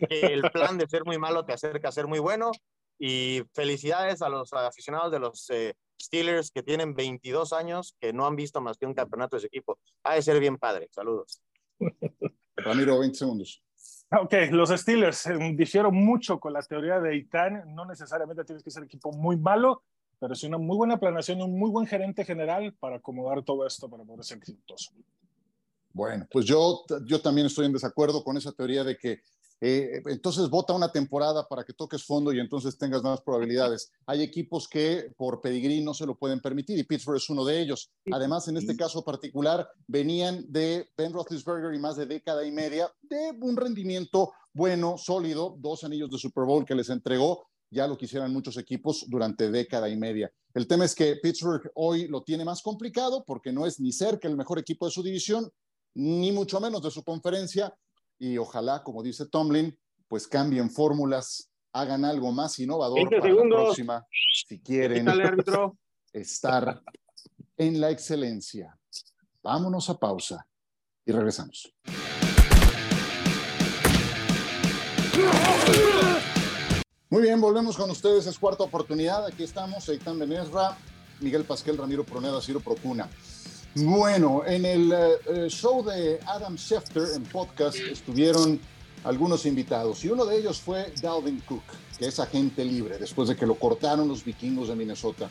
[0.08, 2.50] que el plan de ser muy malo te acerca a ser muy bueno.
[2.98, 8.26] Y felicidades a los aficionados de los eh, Steelers que tienen 22 años, que no
[8.26, 9.78] han visto más que un campeonato de su equipo.
[10.04, 10.88] Ha de ser bien padre.
[10.92, 11.42] Saludos.
[12.56, 13.62] Ramiro, 20 segundos.
[14.12, 17.74] Ok, los Steelers eh, difiero mucho con la teoría de Eitan.
[17.74, 19.82] No necesariamente tienes que ser equipo muy malo,
[20.20, 23.66] pero sí una muy buena planeación y un muy buen gerente general para acomodar todo
[23.66, 24.92] esto para poder ser exitoso.
[25.94, 29.22] Bueno, pues yo, yo también estoy en desacuerdo con esa teoría de que
[29.60, 33.92] eh, entonces vota una temporada para que toques fondo y entonces tengas más probabilidades.
[34.04, 37.60] Hay equipos que por pedigrí no se lo pueden permitir y Pittsburgh es uno de
[37.60, 37.90] ellos.
[38.12, 42.92] Además, en este caso particular, venían de Ben Roethlisberger y más de década y media
[43.00, 47.46] de un rendimiento bueno, sólido, dos anillos de Super Bowl que les entregó.
[47.70, 50.30] Ya lo quisieran muchos equipos durante década y media.
[50.52, 54.28] El tema es que Pittsburgh hoy lo tiene más complicado porque no es ni cerca
[54.28, 55.50] el mejor equipo de su división,
[55.94, 57.74] ni mucho menos de su conferencia.
[58.18, 59.76] Y ojalá, como dice Tomlin,
[60.08, 63.62] pues cambien fórmulas, hagan algo más innovador 20 para la segundos.
[63.64, 64.06] próxima,
[64.46, 65.08] si quieren
[66.12, 66.82] estar
[67.56, 68.78] en la excelencia.
[69.42, 70.46] Vámonos a pausa
[71.04, 71.72] y regresamos.
[77.10, 78.26] Muy bien, volvemos con ustedes.
[78.26, 79.26] Es cuarta oportunidad.
[79.26, 80.76] Aquí estamos, Eitan Benesra,
[81.20, 83.08] Miguel Pasquel, Ramiro Proneda, Ciro Procuna.
[83.76, 88.60] Bueno, en el eh, show de Adam Schefter en podcast estuvieron
[89.02, 91.64] algunos invitados y uno de ellos fue Dalvin Cook,
[91.98, 95.28] que es agente libre después de que lo cortaron los vikingos de Minnesota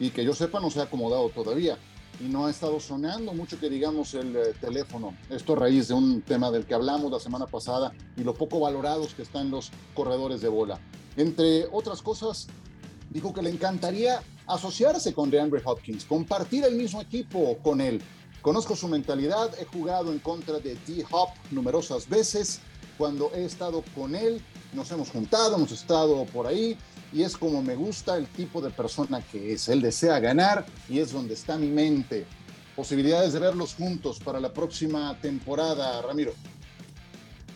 [0.00, 1.78] y que yo sepa no se ha acomodado todavía
[2.18, 5.16] y no ha estado sonando mucho que digamos el eh, teléfono.
[5.30, 8.58] Esto a raíz de un tema del que hablamos la semana pasada y lo poco
[8.58, 10.80] valorados que están los corredores de bola.
[11.16, 12.48] Entre otras cosas,
[13.10, 18.02] dijo que le encantaría asociarse con DeAndre Hopkins, compartir el mismo equipo con él.
[18.42, 22.60] Conozco su mentalidad, he jugado en contra de D-Hop numerosas veces.
[22.98, 24.40] Cuando he estado con él,
[24.72, 26.76] nos hemos juntado, hemos estado por ahí
[27.12, 29.68] y es como me gusta el tipo de persona que es.
[29.68, 32.26] Él desea ganar y es donde está mi mente.
[32.76, 36.34] Posibilidades de verlos juntos para la próxima temporada, Ramiro.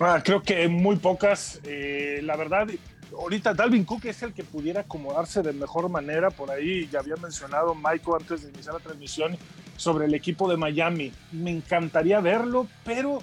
[0.00, 1.60] Ah, creo que muy pocas.
[1.64, 2.68] Eh, la verdad,
[3.12, 6.30] ahorita Dalvin Cook es el que pudiera acomodarse de mejor manera.
[6.30, 9.36] Por ahí ya había mencionado Michael antes de iniciar la transmisión
[9.76, 11.12] sobre el equipo de Miami.
[11.32, 13.20] Me encantaría verlo, pero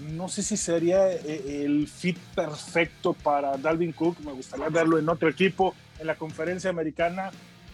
[0.00, 4.20] no sé si sería eh, el fit perfecto para Dalvin Cook.
[4.20, 7.30] Me gustaría verlo en otro equipo, en la conferencia americana.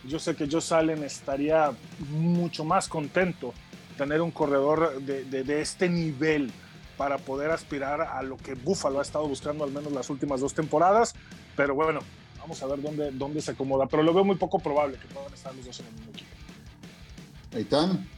[0.06, 1.72] Yo sé que Josh Allen estaría
[2.10, 3.54] mucho más contento
[3.96, 6.52] tener un corredor de, de, de este nivel
[6.96, 10.54] para poder aspirar a lo que Buffalo ha estado buscando al menos las últimas dos
[10.54, 11.14] temporadas.
[11.56, 12.00] Pero bueno,
[12.38, 13.86] vamos a ver dónde, dónde se acomoda.
[13.86, 16.30] Pero lo veo muy poco probable que puedan estar los dos en el mismo equipo.
[17.52, 18.08] Eitan.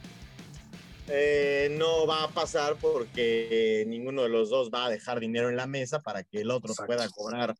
[1.09, 5.55] Eh, no va a pasar porque ninguno de los dos va a dejar dinero en
[5.55, 6.87] la mesa para que el otro Exacto.
[6.87, 7.55] pueda cobrar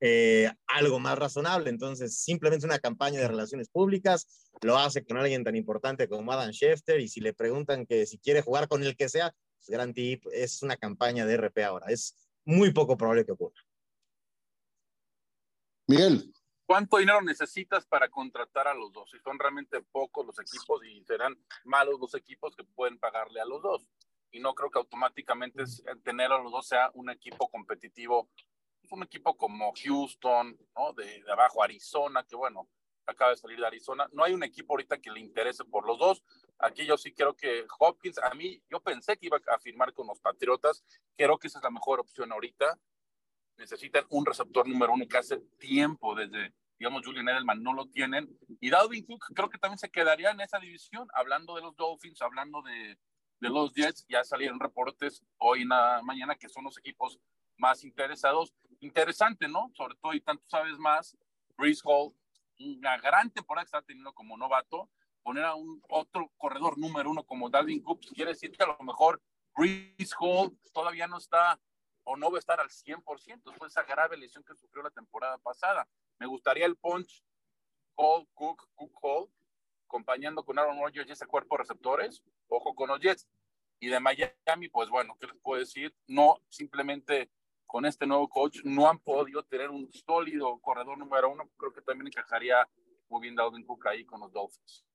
[0.00, 1.70] eh, algo más razonable.
[1.70, 6.52] Entonces, simplemente una campaña de relaciones públicas lo hace con alguien tan importante como Adam
[6.52, 7.00] Schefter.
[7.00, 9.34] Y si le preguntan que si quiere jugar con el que sea,
[9.68, 11.86] gran tip, es una campaña de RP ahora.
[11.88, 13.60] Es muy poco probable que ocurra.
[15.86, 16.32] Miguel.
[16.66, 19.10] ¿Cuánto dinero necesitas para contratar a los dos?
[19.10, 23.44] Si son realmente pocos los equipos y serán malos los equipos que pueden pagarle a
[23.44, 23.84] los dos.
[24.30, 28.30] Y no creo que automáticamente es- tener a los dos sea un equipo competitivo.
[28.82, 30.92] Es un equipo como Houston, ¿no?
[30.92, 32.68] De, de abajo Arizona, que bueno,
[33.04, 34.08] acaba de salir de Arizona.
[34.12, 36.22] No hay un equipo ahorita que le interese por los dos.
[36.60, 40.06] Aquí yo sí creo que Hopkins, a mí, yo pensé que iba a firmar con
[40.06, 40.84] los Patriotas.
[41.16, 42.78] Creo que esa es la mejor opción ahorita
[43.60, 48.26] necesitan un receptor número uno que hace tiempo, desde digamos, Julian Edelman no lo tienen.
[48.58, 52.22] Y Dalvin Cook creo que también se quedaría en esa división, hablando de los Dolphins,
[52.22, 52.98] hablando de,
[53.40, 57.20] los Jets, ya salieron reportes hoy en la mañana que son los equipos
[57.58, 58.54] más interesados.
[58.80, 59.70] Interesante, ¿no?
[59.74, 61.16] Sobre todo, y tanto sabes más,
[61.58, 62.14] Breeze Hall,
[62.58, 64.88] una gran temporada que está teniendo como novato,
[65.30, 68.78] poner a un otro corredor número uno como Dalvin Cook, quiere decir que a lo
[68.80, 69.22] mejor
[69.56, 71.56] Breeze Hall todavía no está
[72.02, 73.04] o no va a estar al 100%
[73.44, 75.86] después de esa grave lesión que sufrió la temporada pasada.
[76.18, 77.22] Me gustaría el punch
[77.94, 79.30] Hall, Cook, Cook Hall,
[79.84, 82.24] acompañando con Aaron Rodgers y ese cuerpo de receptores.
[82.48, 83.28] Ojo con los Jets.
[83.78, 85.94] Y de Miami, pues bueno, ¿qué les puedo decir?
[86.08, 87.30] No, simplemente
[87.68, 91.48] con este nuevo coach no han podido tener un sólido corredor número uno.
[91.56, 92.68] Creo que también encajaría
[93.08, 94.89] muy bien Dalvin Cook ahí con los Dolphins.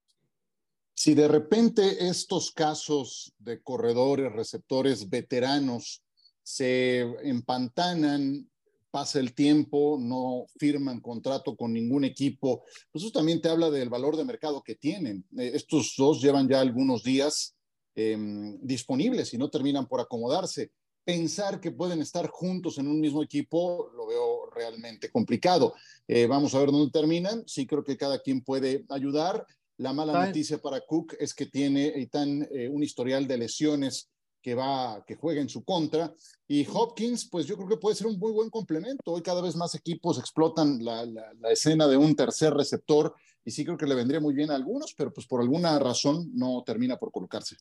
[0.96, 6.02] Si de repente estos casos de corredores, receptores veteranos
[6.42, 8.50] se empantanan
[8.96, 13.90] pasa el tiempo, no firman contrato con ningún equipo, pues eso también te habla del
[13.90, 15.26] valor de mercado que tienen.
[15.38, 17.58] Eh, estos dos llevan ya algunos días
[17.94, 20.72] em, disponibles y no terminan por acomodarse.
[21.04, 25.74] Pensar que pueden estar juntos en un mismo equipo lo veo realmente complicado.
[26.08, 27.44] Eh, vamos a ver dónde terminan.
[27.48, 29.46] Sí creo que cada quien puede ayudar.
[29.78, 34.10] La mala noticia para Cook es que tiene eh, un historial de lesiones
[34.42, 36.14] que va, que juega en su contra.
[36.48, 39.12] Y Hopkins, pues yo creo que puede ser un muy buen complemento.
[39.12, 43.66] Hoy cada vez más equipos explotan la, la, escena de un tercer receptor y sí
[43.66, 46.98] creo que le vendría muy bien a algunos, pero pues por alguna razón no termina
[46.98, 47.58] por colocarse.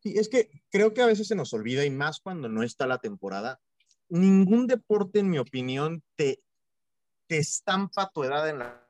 [0.00, 2.86] Sí, es que creo que a veces se nos olvida y más cuando no está
[2.86, 3.60] la temporada.
[4.08, 6.40] Ningún deporte, en mi opinión, te,
[7.26, 8.87] te estampa tu edad en la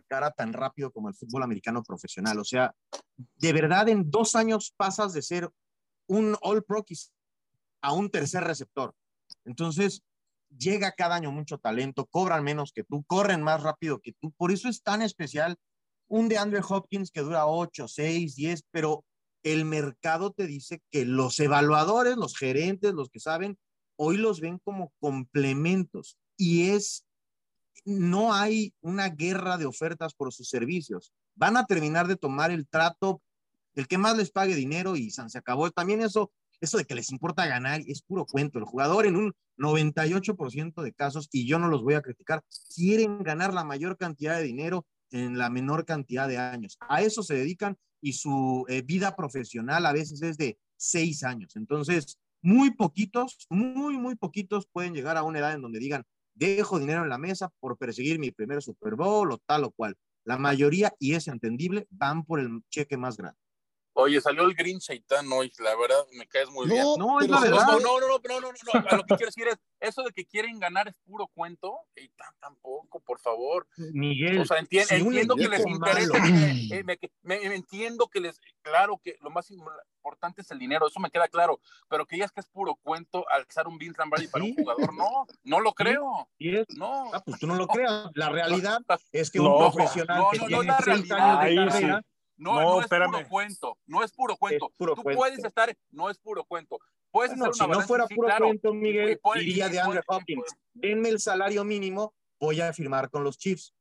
[0.00, 2.38] cara tan rápido como el fútbol americano profesional.
[2.38, 2.74] O sea,
[3.16, 5.50] de verdad en dos años pasas de ser
[6.06, 6.84] un All Pro
[7.82, 8.94] a un tercer receptor.
[9.44, 10.02] Entonces,
[10.56, 14.32] llega cada año mucho talento, cobran menos que tú, corren más rápido que tú.
[14.32, 15.56] Por eso es tan especial
[16.08, 19.04] un de Andrew Hopkins que dura 8, 6, 10, pero
[19.42, 23.58] el mercado te dice que los evaluadores, los gerentes, los que saben,
[23.96, 27.04] hoy los ven como complementos y es,
[27.84, 31.12] no hay una guerra de ofertas por sus servicios.
[31.34, 33.20] Van a terminar de tomar el trato
[33.74, 35.70] el que más les pague dinero y se acabó.
[35.70, 38.58] También eso, eso de que les importa ganar es puro cuento.
[38.58, 42.42] El jugador en un 98% de casos, y yo no los voy a criticar,
[42.74, 46.76] quieren ganar la mayor cantidad de dinero en la menor cantidad de años.
[46.88, 51.56] A eso se dedican y su eh, vida profesional a veces es de seis años.
[51.56, 56.78] Entonces, muy poquitos, muy, muy poquitos pueden llegar a una edad en donde digan, dejo
[56.78, 59.96] dinero en la mesa por perseguir mi primer Super Bowl o tal o cual.
[60.24, 63.38] La mayoría, y es entendible, van por el cheque más grande.
[63.96, 66.84] Oye, salió el Green Seitan hoy, la verdad, me caes muy bien.
[66.98, 67.64] No, es la verdad.
[67.64, 70.10] No, no, no, no, no, no, no, a lo que quiero decir es, eso de
[70.10, 73.68] que quieren ganar es puro cuento, y tampoco, por favor.
[73.92, 74.40] Miguel.
[74.40, 76.18] O sea, entiendo que les interesa,
[76.72, 76.84] eh,
[77.22, 81.28] me, entiendo que les, claro que lo más importante es el dinero, eso me queda
[81.28, 84.56] claro, pero que ya es que es puro cuento alzar un Vince Lombardi para un
[84.56, 86.28] jugador, no, no lo creo.
[86.76, 87.14] No.
[87.14, 88.80] Ah, pues tú no lo creas, la realidad
[89.12, 92.04] es que un profesional que tiene seis años de carrera
[92.36, 94.72] no, no, es puro cuento, no es puro cuento.
[94.76, 96.78] Tú puedes estar, no es puro cuento.
[97.10, 102.12] Puedes si no fuera puro cuento, Miguel, diría de Andrew Hopkins, denme el salario mínimo,
[102.40, 103.72] voy a firmar con los Chiefs.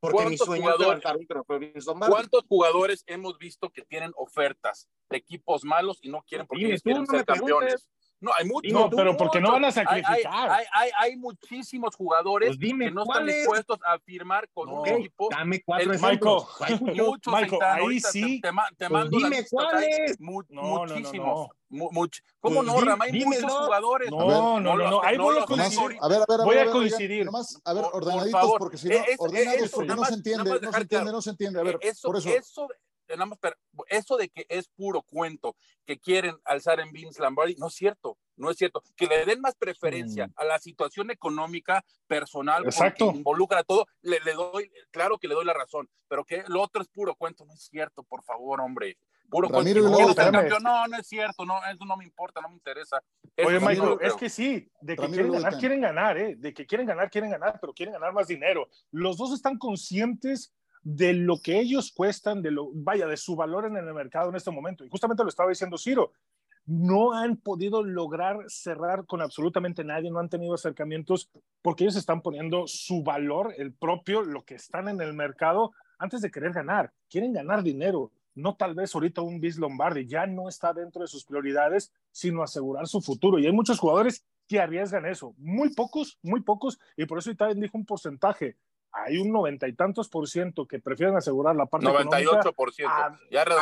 [0.00, 1.26] Porque mi sueño es levantar un
[2.08, 7.06] ¿Cuántos jugadores hemos visto que tienen ofertas de equipos malos y no quieren porque quieren
[7.06, 7.86] ser campeones?
[8.22, 8.72] No, hay muchos.
[8.72, 10.50] No, pero porque no van a sacrificar.
[10.50, 15.28] Hay, hay, hay, muchísimos jugadores pues que no están dispuestos a firmar con un equipo.
[15.28, 16.46] Dame cuatro ejemplos.
[16.60, 18.40] Michael, Michael ahí sí.
[18.40, 20.20] Te, te, mando pues dime cuáles.
[20.20, 21.48] Mu no, muchísimos.
[21.68, 23.04] No, no, ¿Cómo pues no, Rama?
[23.06, 23.64] Hay muchos no.
[23.64, 24.10] jugadores.
[24.12, 25.02] No, no, no, no.
[25.02, 25.98] Ahí voy a coincidir.
[26.00, 27.28] A ver, a ver, voy a coincidir.
[27.64, 31.22] a ver, ordenaditos, porque si no, ordenados, porque no se entiende, no se entiende, no
[31.22, 31.60] se entiende.
[31.60, 32.68] A ver, por eso
[33.88, 38.18] eso de que es puro cuento, que quieren alzar en Vince Lombardi, no es cierto,
[38.36, 38.82] no es cierto.
[38.96, 40.32] Que le den más preferencia mm.
[40.36, 43.10] a la situación económica personal, Exacto.
[43.10, 46.62] que involucra todo, le, le, doy, claro que le doy la razón, pero que lo
[46.62, 48.96] otro es puro cuento, no es cierto, por favor, hombre.
[49.30, 49.80] Puro cuento.
[50.60, 53.02] No, no es cierto, no, eso no me importa, no me interesa.
[53.42, 56.34] Oye, Michael, es que sí, de que quieren ganar, quieren ganar, ¿eh?
[56.36, 58.68] De que quieren ganar, quieren ganar, pero quieren ganar más dinero.
[58.90, 63.66] Los dos están conscientes de lo que ellos cuestan, de lo, vaya, de su valor
[63.66, 64.84] en el mercado en este momento.
[64.84, 66.12] Y justamente lo estaba diciendo Ciro,
[66.64, 72.22] no han podido lograr cerrar con absolutamente nadie, no han tenido acercamientos porque ellos están
[72.22, 76.92] poniendo su valor, el propio, lo que están en el mercado, antes de querer ganar.
[77.08, 81.08] Quieren ganar dinero, no tal vez ahorita un Bis Lombardi, ya no está dentro de
[81.08, 83.38] sus prioridades, sino asegurar su futuro.
[83.38, 87.60] Y hay muchos jugadores que arriesgan eso, muy pocos, muy pocos, y por eso también
[87.60, 88.56] dijo un porcentaje
[88.92, 92.94] hay un noventa y tantos por ciento que prefieren asegurar la parte 98 por ciento.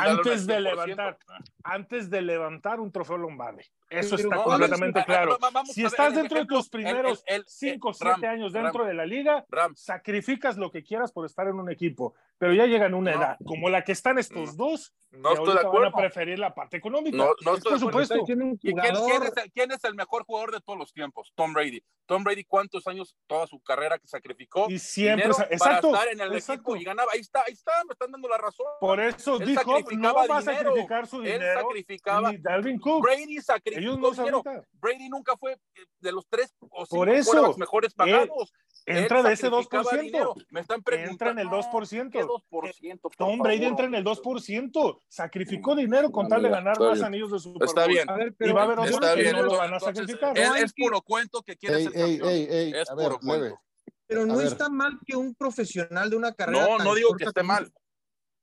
[0.00, 1.18] Antes de levantar,
[1.62, 3.62] antes de levantar un trofeo Lombardi.
[3.88, 5.38] Eso está completamente claro.
[5.64, 10.56] si estás dentro de tus primeros 5 o 7 años dentro de la liga, sacrificas
[10.56, 13.68] lo que quieras por estar en un equipo, pero ya llegan a una edad como
[13.68, 15.90] la que están estos dos, no estoy de acuerdo.
[15.90, 17.14] van a preferir la parte económica.
[17.14, 18.24] No, no estoy por supuesto.
[18.24, 21.32] ¿Quién, quién, es el, ¿Quién, es el, mejor jugador de todos los tiempos?
[21.34, 21.84] Tom Brady.
[22.06, 24.70] Tom Brady, ¿cuántos años, toda su carrera que sacrificó?
[24.70, 27.12] Y siempre, exacto, para estar en el equipo y ganaba.
[27.12, 28.66] Ahí está, ahí está, me están dando la razón.
[28.80, 31.44] Por eso él dijo, no va a sacrificar su dinero.
[31.44, 32.32] Él sacrificaba.
[32.38, 33.02] Dalvin Cook.
[33.02, 34.42] Brady sacrificó no dinero.
[34.80, 35.58] Brady nunca fue
[35.98, 38.50] de los tres o cinco por eso, los mejores pagados.
[38.86, 40.00] Entra de ese 2%.
[40.00, 40.34] Dinero.
[40.50, 41.10] Me están preguntando.
[41.12, 42.29] Entra en el 2%.
[42.50, 43.10] ¿Qué 2%?
[43.16, 45.00] Tom Brady entra en el 2%.
[45.08, 47.68] Sacrificó dinero con tal de ganar más anillos de Super Bowl.
[47.68, 48.06] Está bien.
[48.06, 49.36] Ver, y va a haber otros que bien.
[49.36, 50.36] no lo van a sacrificar.
[50.36, 52.28] Es, es puro cuento que quiere ser campeón.
[52.28, 53.60] Ey, ey, es puro cuento.
[54.06, 56.66] Pero no está mal que un profesional de una carrera.
[56.66, 57.72] No, no digo que esté mal.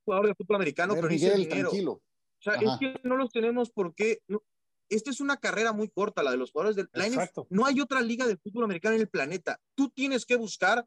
[0.06, 1.70] Jugador de fútbol americano, pero Miguel, dinero.
[1.70, 1.92] tranquilo.
[1.92, 2.02] O
[2.40, 2.64] sea, Ajá.
[2.64, 4.22] es que no los tenemos porque.
[4.28, 4.42] No,
[4.90, 7.48] esta es una carrera muy corta, la de los jugadores del Exacto.
[7.50, 9.60] No hay otra liga de fútbol americano en el planeta.
[9.76, 10.86] Tú tienes que buscar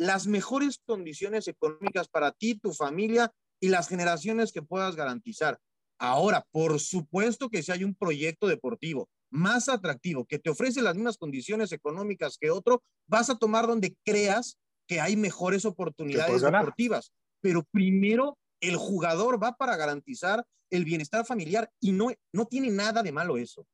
[0.00, 5.58] las mejores condiciones económicas para ti, tu familia y las generaciones que puedas garantizar.
[5.98, 10.94] Ahora, por supuesto que si hay un proyecto deportivo más atractivo, que te ofrece las
[10.94, 14.56] mismas condiciones económicas que otro, vas a tomar donde creas
[14.88, 17.12] que hay mejores oportunidades deportivas.
[17.42, 23.02] Pero primero, el jugador va para garantizar el bienestar familiar y no, no tiene nada
[23.02, 23.66] de malo eso.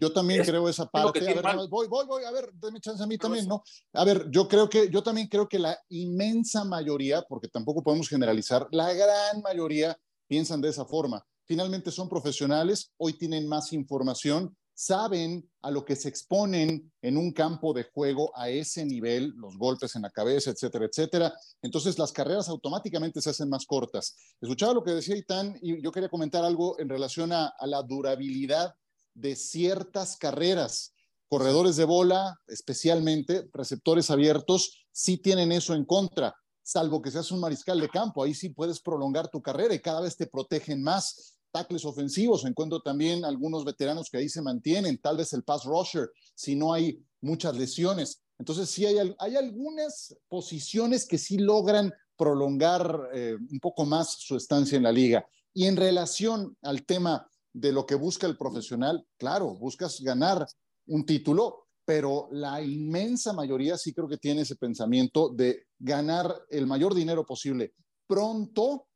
[0.00, 1.28] Yo también creo esa parte.
[1.28, 3.64] A ver, voy, voy, voy, a ver, déme chance a mí también, ¿no?
[3.94, 8.08] A ver, yo creo que, yo también creo que la inmensa mayoría, porque tampoco podemos
[8.08, 11.26] generalizar, la gran mayoría piensan de esa forma.
[11.44, 17.32] Finalmente son profesionales, hoy tienen más información, saben a lo que se exponen en un
[17.32, 21.34] campo de juego a ese nivel, los golpes en la cabeza, etcétera, etcétera.
[21.60, 24.14] Entonces las carreras automáticamente se hacen más cortas.
[24.40, 27.82] Escuchaba lo que decía Itán y yo quería comentar algo en relación a, a la
[27.82, 28.72] durabilidad
[29.18, 30.94] de ciertas carreras.
[31.28, 37.40] Corredores de bola, especialmente receptores abiertos, sí tienen eso en contra, salvo que seas un
[37.40, 38.22] mariscal de campo.
[38.22, 42.44] Ahí sí puedes prolongar tu carrera y cada vez te protegen más tackles ofensivos.
[42.44, 46.72] Encuentro también algunos veteranos que ahí se mantienen, tal vez el pass rusher, si no
[46.72, 48.22] hay muchas lesiones.
[48.38, 54.36] Entonces, sí hay, hay algunas posiciones que sí logran prolongar eh, un poco más su
[54.36, 55.26] estancia en la liga.
[55.52, 57.28] Y en relación al tema
[57.60, 60.46] de lo que busca el profesional, claro, buscas ganar
[60.86, 66.66] un título, pero la inmensa mayoría sí creo que tiene ese pensamiento de ganar el
[66.66, 67.74] mayor dinero posible
[68.06, 68.86] pronto.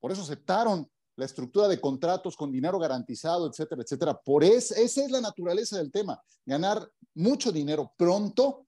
[0.00, 4.20] Por eso aceptaron la estructura de contratos con dinero garantizado, etcétera, etcétera.
[4.24, 8.66] Por eso, esa es la naturaleza del tema, ganar mucho dinero pronto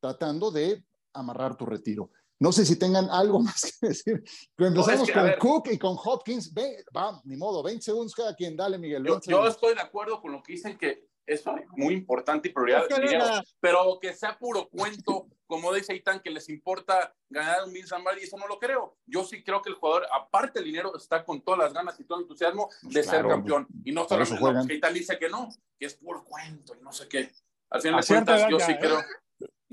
[0.00, 2.10] tratando de amarrar tu retiro.
[2.40, 4.22] No sé si tengan algo más que decir.
[4.56, 6.52] Pero empezamos con Cook y con Hopkins.
[6.96, 8.56] va, ni modo, 20 segundos cada quien.
[8.56, 9.04] Dale, Miguel.
[9.04, 11.42] Yo, yo, estoy de acuerdo con lo que dicen que es
[11.76, 17.14] muy importante y prioridad, pero que sea puro cuento, como dice Itán, que les importa
[17.30, 18.96] ganar un Vince y eso no lo creo.
[19.06, 22.04] Yo sí creo que el jugador, aparte del dinero, está con todas las ganas y
[22.04, 23.66] todo el entusiasmo de ser campeón.
[23.84, 24.24] Y no solo
[24.66, 27.30] que Itán dice que no, que es puro cuento y no sé qué.
[27.70, 28.78] Al final de cuentas, yo sí ¿eh?
[28.80, 28.98] creo.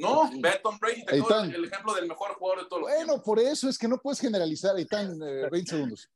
[0.02, 3.22] No, ve Tom Brady, te el, el ejemplo del mejor jugador de todos los Bueno,
[3.22, 6.10] por eso es que no puedes generalizar, Itán, 20 eh, segundos.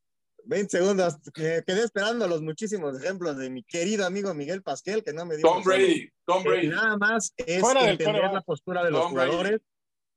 [0.46, 1.16] 20 segundos.
[1.34, 5.48] quedé esperando los muchísimos ejemplos de mi querido amigo Miguel Pasquel, que no me dio.
[5.48, 6.68] Tom Brady, Tom Brady.
[6.68, 9.62] nada más es entender la postura de los jugadores.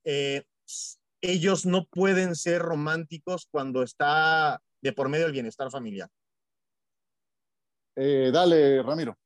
[0.03, 0.43] Eh,
[1.21, 6.09] ellos no pueden ser románticos cuando está de por medio el bienestar familiar.
[7.95, 9.17] Eh, dale, Ramiro.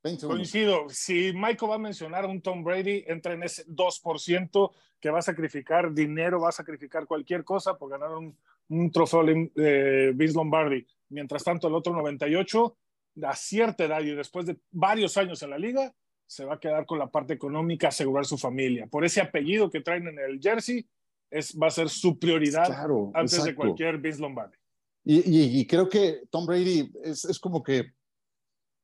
[0.00, 0.88] Coincido.
[0.88, 5.18] Si Michael va a mencionar a un Tom Brady, entra en ese 2% que va
[5.18, 8.36] a sacrificar dinero, va a sacrificar cualquier cosa por ganar un,
[8.68, 10.86] un trofeo de Vince Lombardi.
[11.08, 12.76] Mientras tanto, el otro 98,
[13.22, 15.92] a cierta edad y después de varios años en la liga,
[16.26, 18.86] se va a quedar con la parte económica, asegurar su familia.
[18.86, 20.86] Por ese apellido que traen en el jersey,
[21.30, 22.70] es, va a ser su prioridad
[23.14, 24.56] antes de cualquier Vince Lombardi.
[25.04, 27.94] Y, y, creo que Tom Brady es, es como que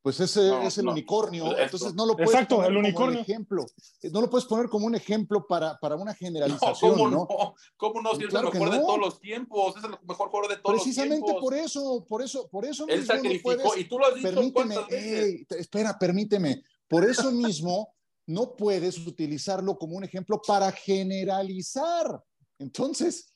[0.05, 1.57] pues ese es el unicornio.
[1.57, 3.07] Entonces no lo puedes Exacto, poner el unicornio.
[3.07, 3.67] como un ejemplo.
[4.13, 6.91] No lo puedes poner como un ejemplo para, para una generalización.
[6.91, 7.55] No, ¿cómo no?
[7.79, 8.15] ¿Cómo no?
[8.15, 10.85] Si es el mejor de todos los tiempos, es el mejor jugador de todos los
[10.85, 11.05] tiempos.
[11.07, 14.77] Precisamente por eso, por eso, por eso Él sacrificó, y tú lo has dicho permíteme,
[14.91, 16.63] hey, espera, permíteme.
[16.87, 17.95] Por eso mismo
[18.27, 22.23] no puedes utilizarlo como un ejemplo para generalizar.
[22.59, 23.33] Entonces,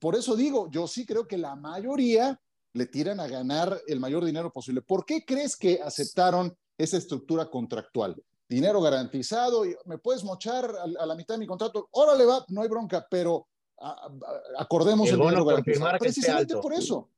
[0.00, 2.40] por eso digo, yo sí creo que la mayoría
[2.72, 4.82] le tiran a ganar el mayor dinero posible.
[4.82, 8.22] ¿Por qué crees que aceptaron esa estructura contractual?
[8.50, 12.68] dinero garantizado, me puedes mochar a, la mitad de mi contrato, órale va, no hay
[12.68, 13.46] bronca, pero
[14.58, 15.98] acordemos el, dinero garantizado.
[15.98, 17.08] Precisamente por eso.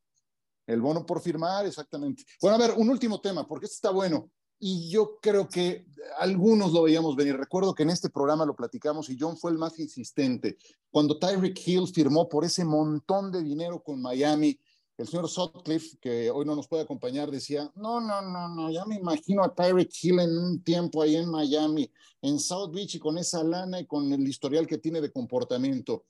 [0.66, 2.22] El bono por firmar, exactamente.
[2.40, 4.30] Bueno, a ver, un último tema, porque este está bueno.
[4.61, 5.86] Y yo creo que
[6.18, 7.36] algunos lo veíamos venir.
[7.36, 10.57] Recuerdo que en este programa lo platicamos y John fue el más insistente.
[10.88, 14.57] Cuando Tyreek Hill firmó por ese montón de dinero con Miami,
[14.99, 18.84] el señor Sutcliffe, que hoy no nos puede acompañar, decía, no, no, no, no, ya
[18.84, 21.90] me imagino a Tyreek Hill en un tiempo ahí en Miami,
[22.20, 26.05] en South Beach y con esa lana y con el historial que tiene de comportamiento.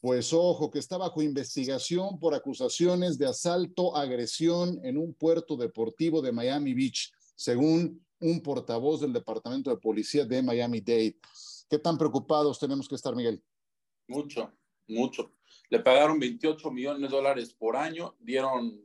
[0.00, 6.22] Pues ojo, que está bajo investigación por acusaciones de asalto, agresión en un puerto deportivo
[6.22, 11.18] de Miami Beach, según un portavoz del Departamento de Policía de Miami-Dade.
[11.68, 13.42] ¿Qué tan preocupados tenemos que estar, Miguel?
[14.08, 14.52] Mucho,
[14.88, 15.32] mucho.
[15.70, 18.84] Le pagaron 28 millones de dólares por año, dieron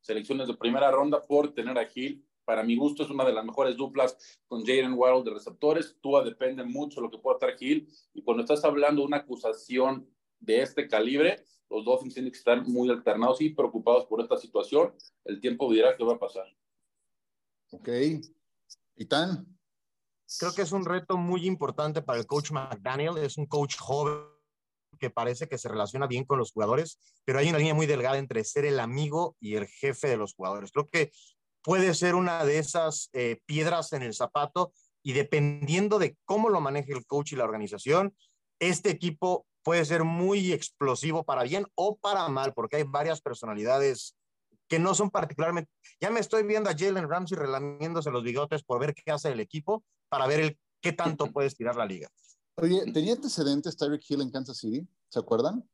[0.00, 2.24] selecciones de primera ronda por tener a Gil.
[2.44, 5.98] Para mi gusto es una de las mejores duplas con Jaden Wild de receptores.
[6.00, 7.88] Tua depende mucho de lo que pueda estar Gil.
[8.14, 12.64] Y cuando estás hablando de una acusación de este calibre, los dos tienen que estar
[12.66, 14.94] muy alternados y preocupados por esta situación.
[15.24, 16.46] El tiempo dirá qué va a pasar.
[17.72, 17.88] Ok.
[18.96, 19.46] ¿Y tan?
[20.38, 23.18] Creo que es un reto muy importante para el coach McDaniel.
[23.18, 24.37] Es un coach joven
[24.98, 28.18] que parece que se relaciona bien con los jugadores, pero hay una línea muy delgada
[28.18, 30.72] entre ser el amigo y el jefe de los jugadores.
[30.72, 31.12] Creo que
[31.62, 34.72] puede ser una de esas eh, piedras en el zapato
[35.02, 38.14] y dependiendo de cómo lo maneje el coach y la organización,
[38.58, 44.16] este equipo puede ser muy explosivo para bien o para mal, porque hay varias personalidades
[44.68, 45.70] que no son particularmente.
[46.00, 49.40] Ya me estoy viendo a Jalen Ramsey relamiéndose los bigotes por ver qué hace el
[49.40, 52.08] equipo para ver el, qué tanto puede estirar la liga.
[52.60, 54.86] Oye, ¿tenía antecedentes Tyreek Hill en Kansas City?
[55.08, 55.64] ¿Se acuerdan?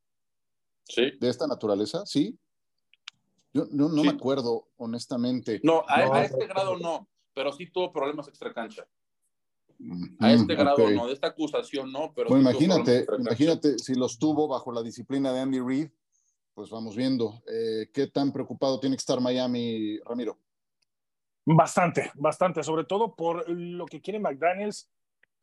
[0.85, 1.13] Sí.
[1.19, 2.05] ¿De esta naturaleza?
[2.05, 2.39] Sí.
[3.55, 5.61] Yo no, me acuerdo, honestamente.
[5.63, 8.87] No, a, este grado no, pero sí tuvo problemas extra cancha.
[10.19, 12.29] A este grado no, de esta acusación no, pero.
[12.29, 15.89] Pues imagínate, imagínate si los tuvo bajo la disciplina de Andy Reid,
[16.53, 17.43] pues vamos viendo.
[17.47, 20.39] Eh, ¿Qué tan preocupado tiene que estar Miami, Ramiro?
[21.47, 24.91] Bastante, bastante, sobre todo por lo que quiere McDaniels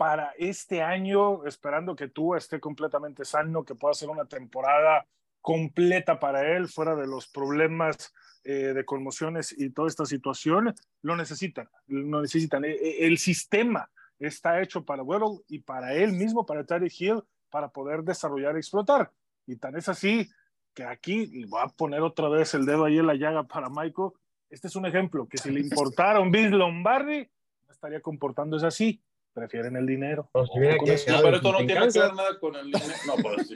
[0.02, 5.06] para este año, esperando que tú esté completamente sano, que pueda ser una temporada
[5.42, 8.12] completa para él, fuera de los problemas
[8.44, 10.74] eh, de conmociones y toda esta situación,
[11.04, 12.66] lo necesitan, lo necesitan.
[12.66, 17.22] E, e, el sistema está hecho para Weddle y para él mismo, para Terry Hill,
[17.52, 19.12] para poder desarrollar y explotar.
[19.46, 20.28] Y tan es así
[20.74, 24.14] que aquí, voy a poner otra vez el dedo ahí en la llaga para Michael,
[24.50, 27.30] este es un ejemplo, que si le importara un Vince Lombardi,
[27.70, 29.00] estaría comportándose así.
[29.34, 30.30] Prefieren el dinero.
[30.34, 32.94] Pues pero esto no tiene que ver nada con el dinero.
[33.08, 33.56] No, pues sí.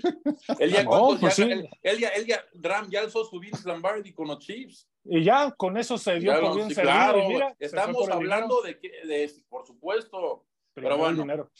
[0.59, 1.69] Él ya, pues él,
[1.99, 4.87] ya, él ya, Ram ya alzó su Vince Lombardi con los Chiefs.
[5.03, 7.27] Y ya con eso se dio por bien Claro,
[7.59, 11.23] estamos hablando de, que, de, por supuesto, pero bueno.
[11.23, 11.51] Dinero.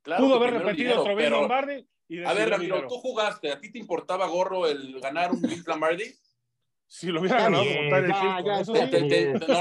[0.00, 1.86] Claro Pudo haber repetido otro Vince Lombardi.
[2.24, 6.04] a ver, Ramiro, tú jugaste, ¿a ti te importaba gorro el ganar un Vince Lombardi?
[6.86, 7.90] Si lo hubiera ganado No,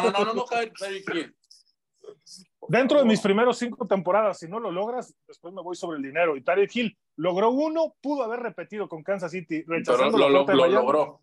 [0.02, 0.46] no, no, no, no,
[2.68, 6.04] Dentro de mis primeros cinco temporadas, si no lo logras, después me voy sobre el
[6.04, 6.38] dinero.
[6.38, 10.68] Y Tarek Hill logró uno, pudo haber repetido con Kansas City, rechazando pero lo, lo,
[10.68, 11.22] logró.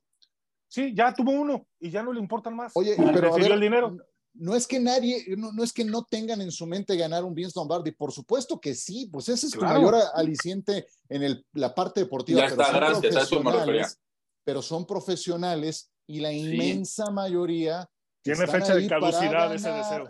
[0.68, 2.72] Sí, ya tuvo uno y ya no le importan más.
[2.74, 3.96] Oye, pero el dinero.
[4.34, 7.54] No es que nadie, no, es que no tengan en su mente ganar un Vince
[7.56, 12.00] Lombardi, por supuesto que sí, pues ese es tu mayor aliciente en el, la parte
[12.00, 12.42] deportiva.
[12.42, 13.98] Ya está, gracias,
[14.44, 17.88] pero son profesionales y la inmensa mayoría...
[18.22, 20.08] Tiene fecha de caducidad ese deseo.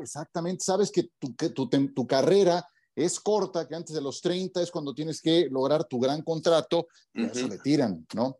[0.00, 4.62] exactamente, sabes que tu, que tu, tu carrera es corta, que antes de los 30
[4.62, 8.38] es cuando tienes que lograr tu gran contrato, y eso le tiran, ¿no?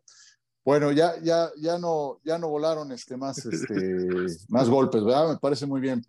[0.63, 3.73] Bueno, ya, ya, ya, no, ya no volaron este, más, este,
[4.49, 5.29] más golpes, ¿verdad?
[5.29, 6.03] Me parece muy bien.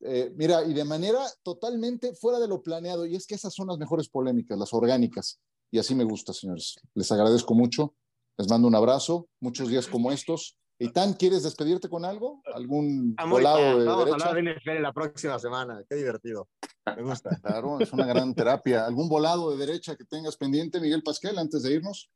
[0.00, 3.68] Eh, mira, y de manera totalmente fuera de lo planeado, y es que esas son
[3.68, 5.38] las mejores polémicas, las orgánicas,
[5.70, 6.76] y así me gusta, señores.
[6.94, 7.94] Les agradezco mucho.
[8.36, 10.56] Les mando un abrazo, muchos días como estos.
[10.78, 12.42] Itán, ¿quieres despedirte con algo?
[12.52, 15.84] ¿Algún ah, volado de Vamos a hablar de NFL la próxima semana.
[15.88, 16.48] Qué divertido.
[16.96, 17.30] Me gusta.
[17.42, 18.84] Claro, es una gran terapia.
[18.84, 22.10] ¿Algún volado de derecha que tengas pendiente, Miguel Pasquel, antes de irnos?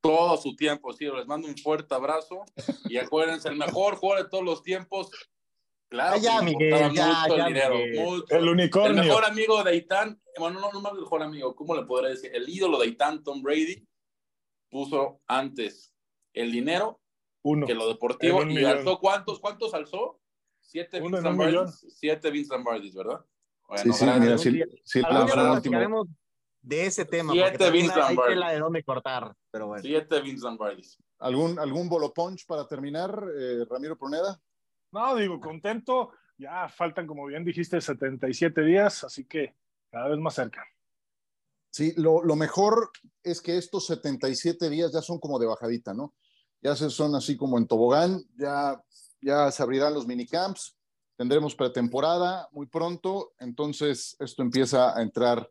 [0.00, 1.04] Todo su tiempo, sí.
[1.04, 2.44] Les mando un fuerte abrazo.
[2.88, 5.10] Y acuérdense, el mejor jugador de todos los tiempos.
[5.88, 7.76] Claro, ah, ya, Miguel, ya, el dinero.
[8.28, 9.00] El unicornio.
[9.00, 12.10] El mejor amigo de Itán, bueno, no, no más el mejor amigo, ¿cómo le podré
[12.10, 12.30] decir?
[12.34, 13.88] El ídolo de Itán, Tom Brady,
[14.68, 15.94] puso antes
[16.32, 17.00] el dinero
[17.42, 17.66] Uno.
[17.66, 18.44] que lo deportivo.
[18.44, 19.40] ¿Y alzó cuántos?
[19.40, 20.20] ¿Cuántos alzó?
[20.60, 21.86] Siete Vince Lombardis.
[21.88, 23.24] Siete Vince Lombardis, ¿verdad?
[23.66, 25.02] Bueno, sí, sí, mira, sí, sí,
[26.60, 27.32] de ese tema.
[27.32, 28.00] Siete Vince.
[28.00, 29.82] Hay de dónde cortar, pero bueno.
[29.82, 30.98] Siete Vince Lombardis.
[31.18, 34.40] ¿Algún, algún bolo punch para terminar, eh, Ramiro Pruneda?
[34.92, 39.54] No, digo, contento Ya faltan, como bien dijiste, 77 días, así que
[39.90, 40.64] cada vez más cerca.
[41.78, 42.90] Sí, lo, mejor
[43.22, 46.12] es que estos 77 días ya son como de bajadita, ¿no?
[46.60, 48.82] Ya se son así como en tobogán, ya,
[49.22, 50.76] ya se abrirán los minicamps,
[51.16, 55.48] tendremos pretemporada muy pronto, entonces esto empieza a entrar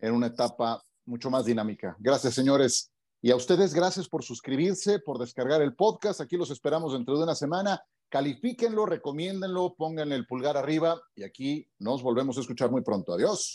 [0.00, 1.96] en una etapa mucho más dinámica.
[2.00, 2.90] Gracias, señores.
[3.22, 6.20] Y a ustedes, gracias por suscribirse, por descargar el podcast.
[6.20, 7.80] Aquí los esperamos dentro de una semana.
[8.08, 13.12] Califíquenlo, recomiéndenlo, pónganle el pulgar arriba y aquí nos volvemos a escuchar muy pronto.
[13.12, 13.54] Adiós.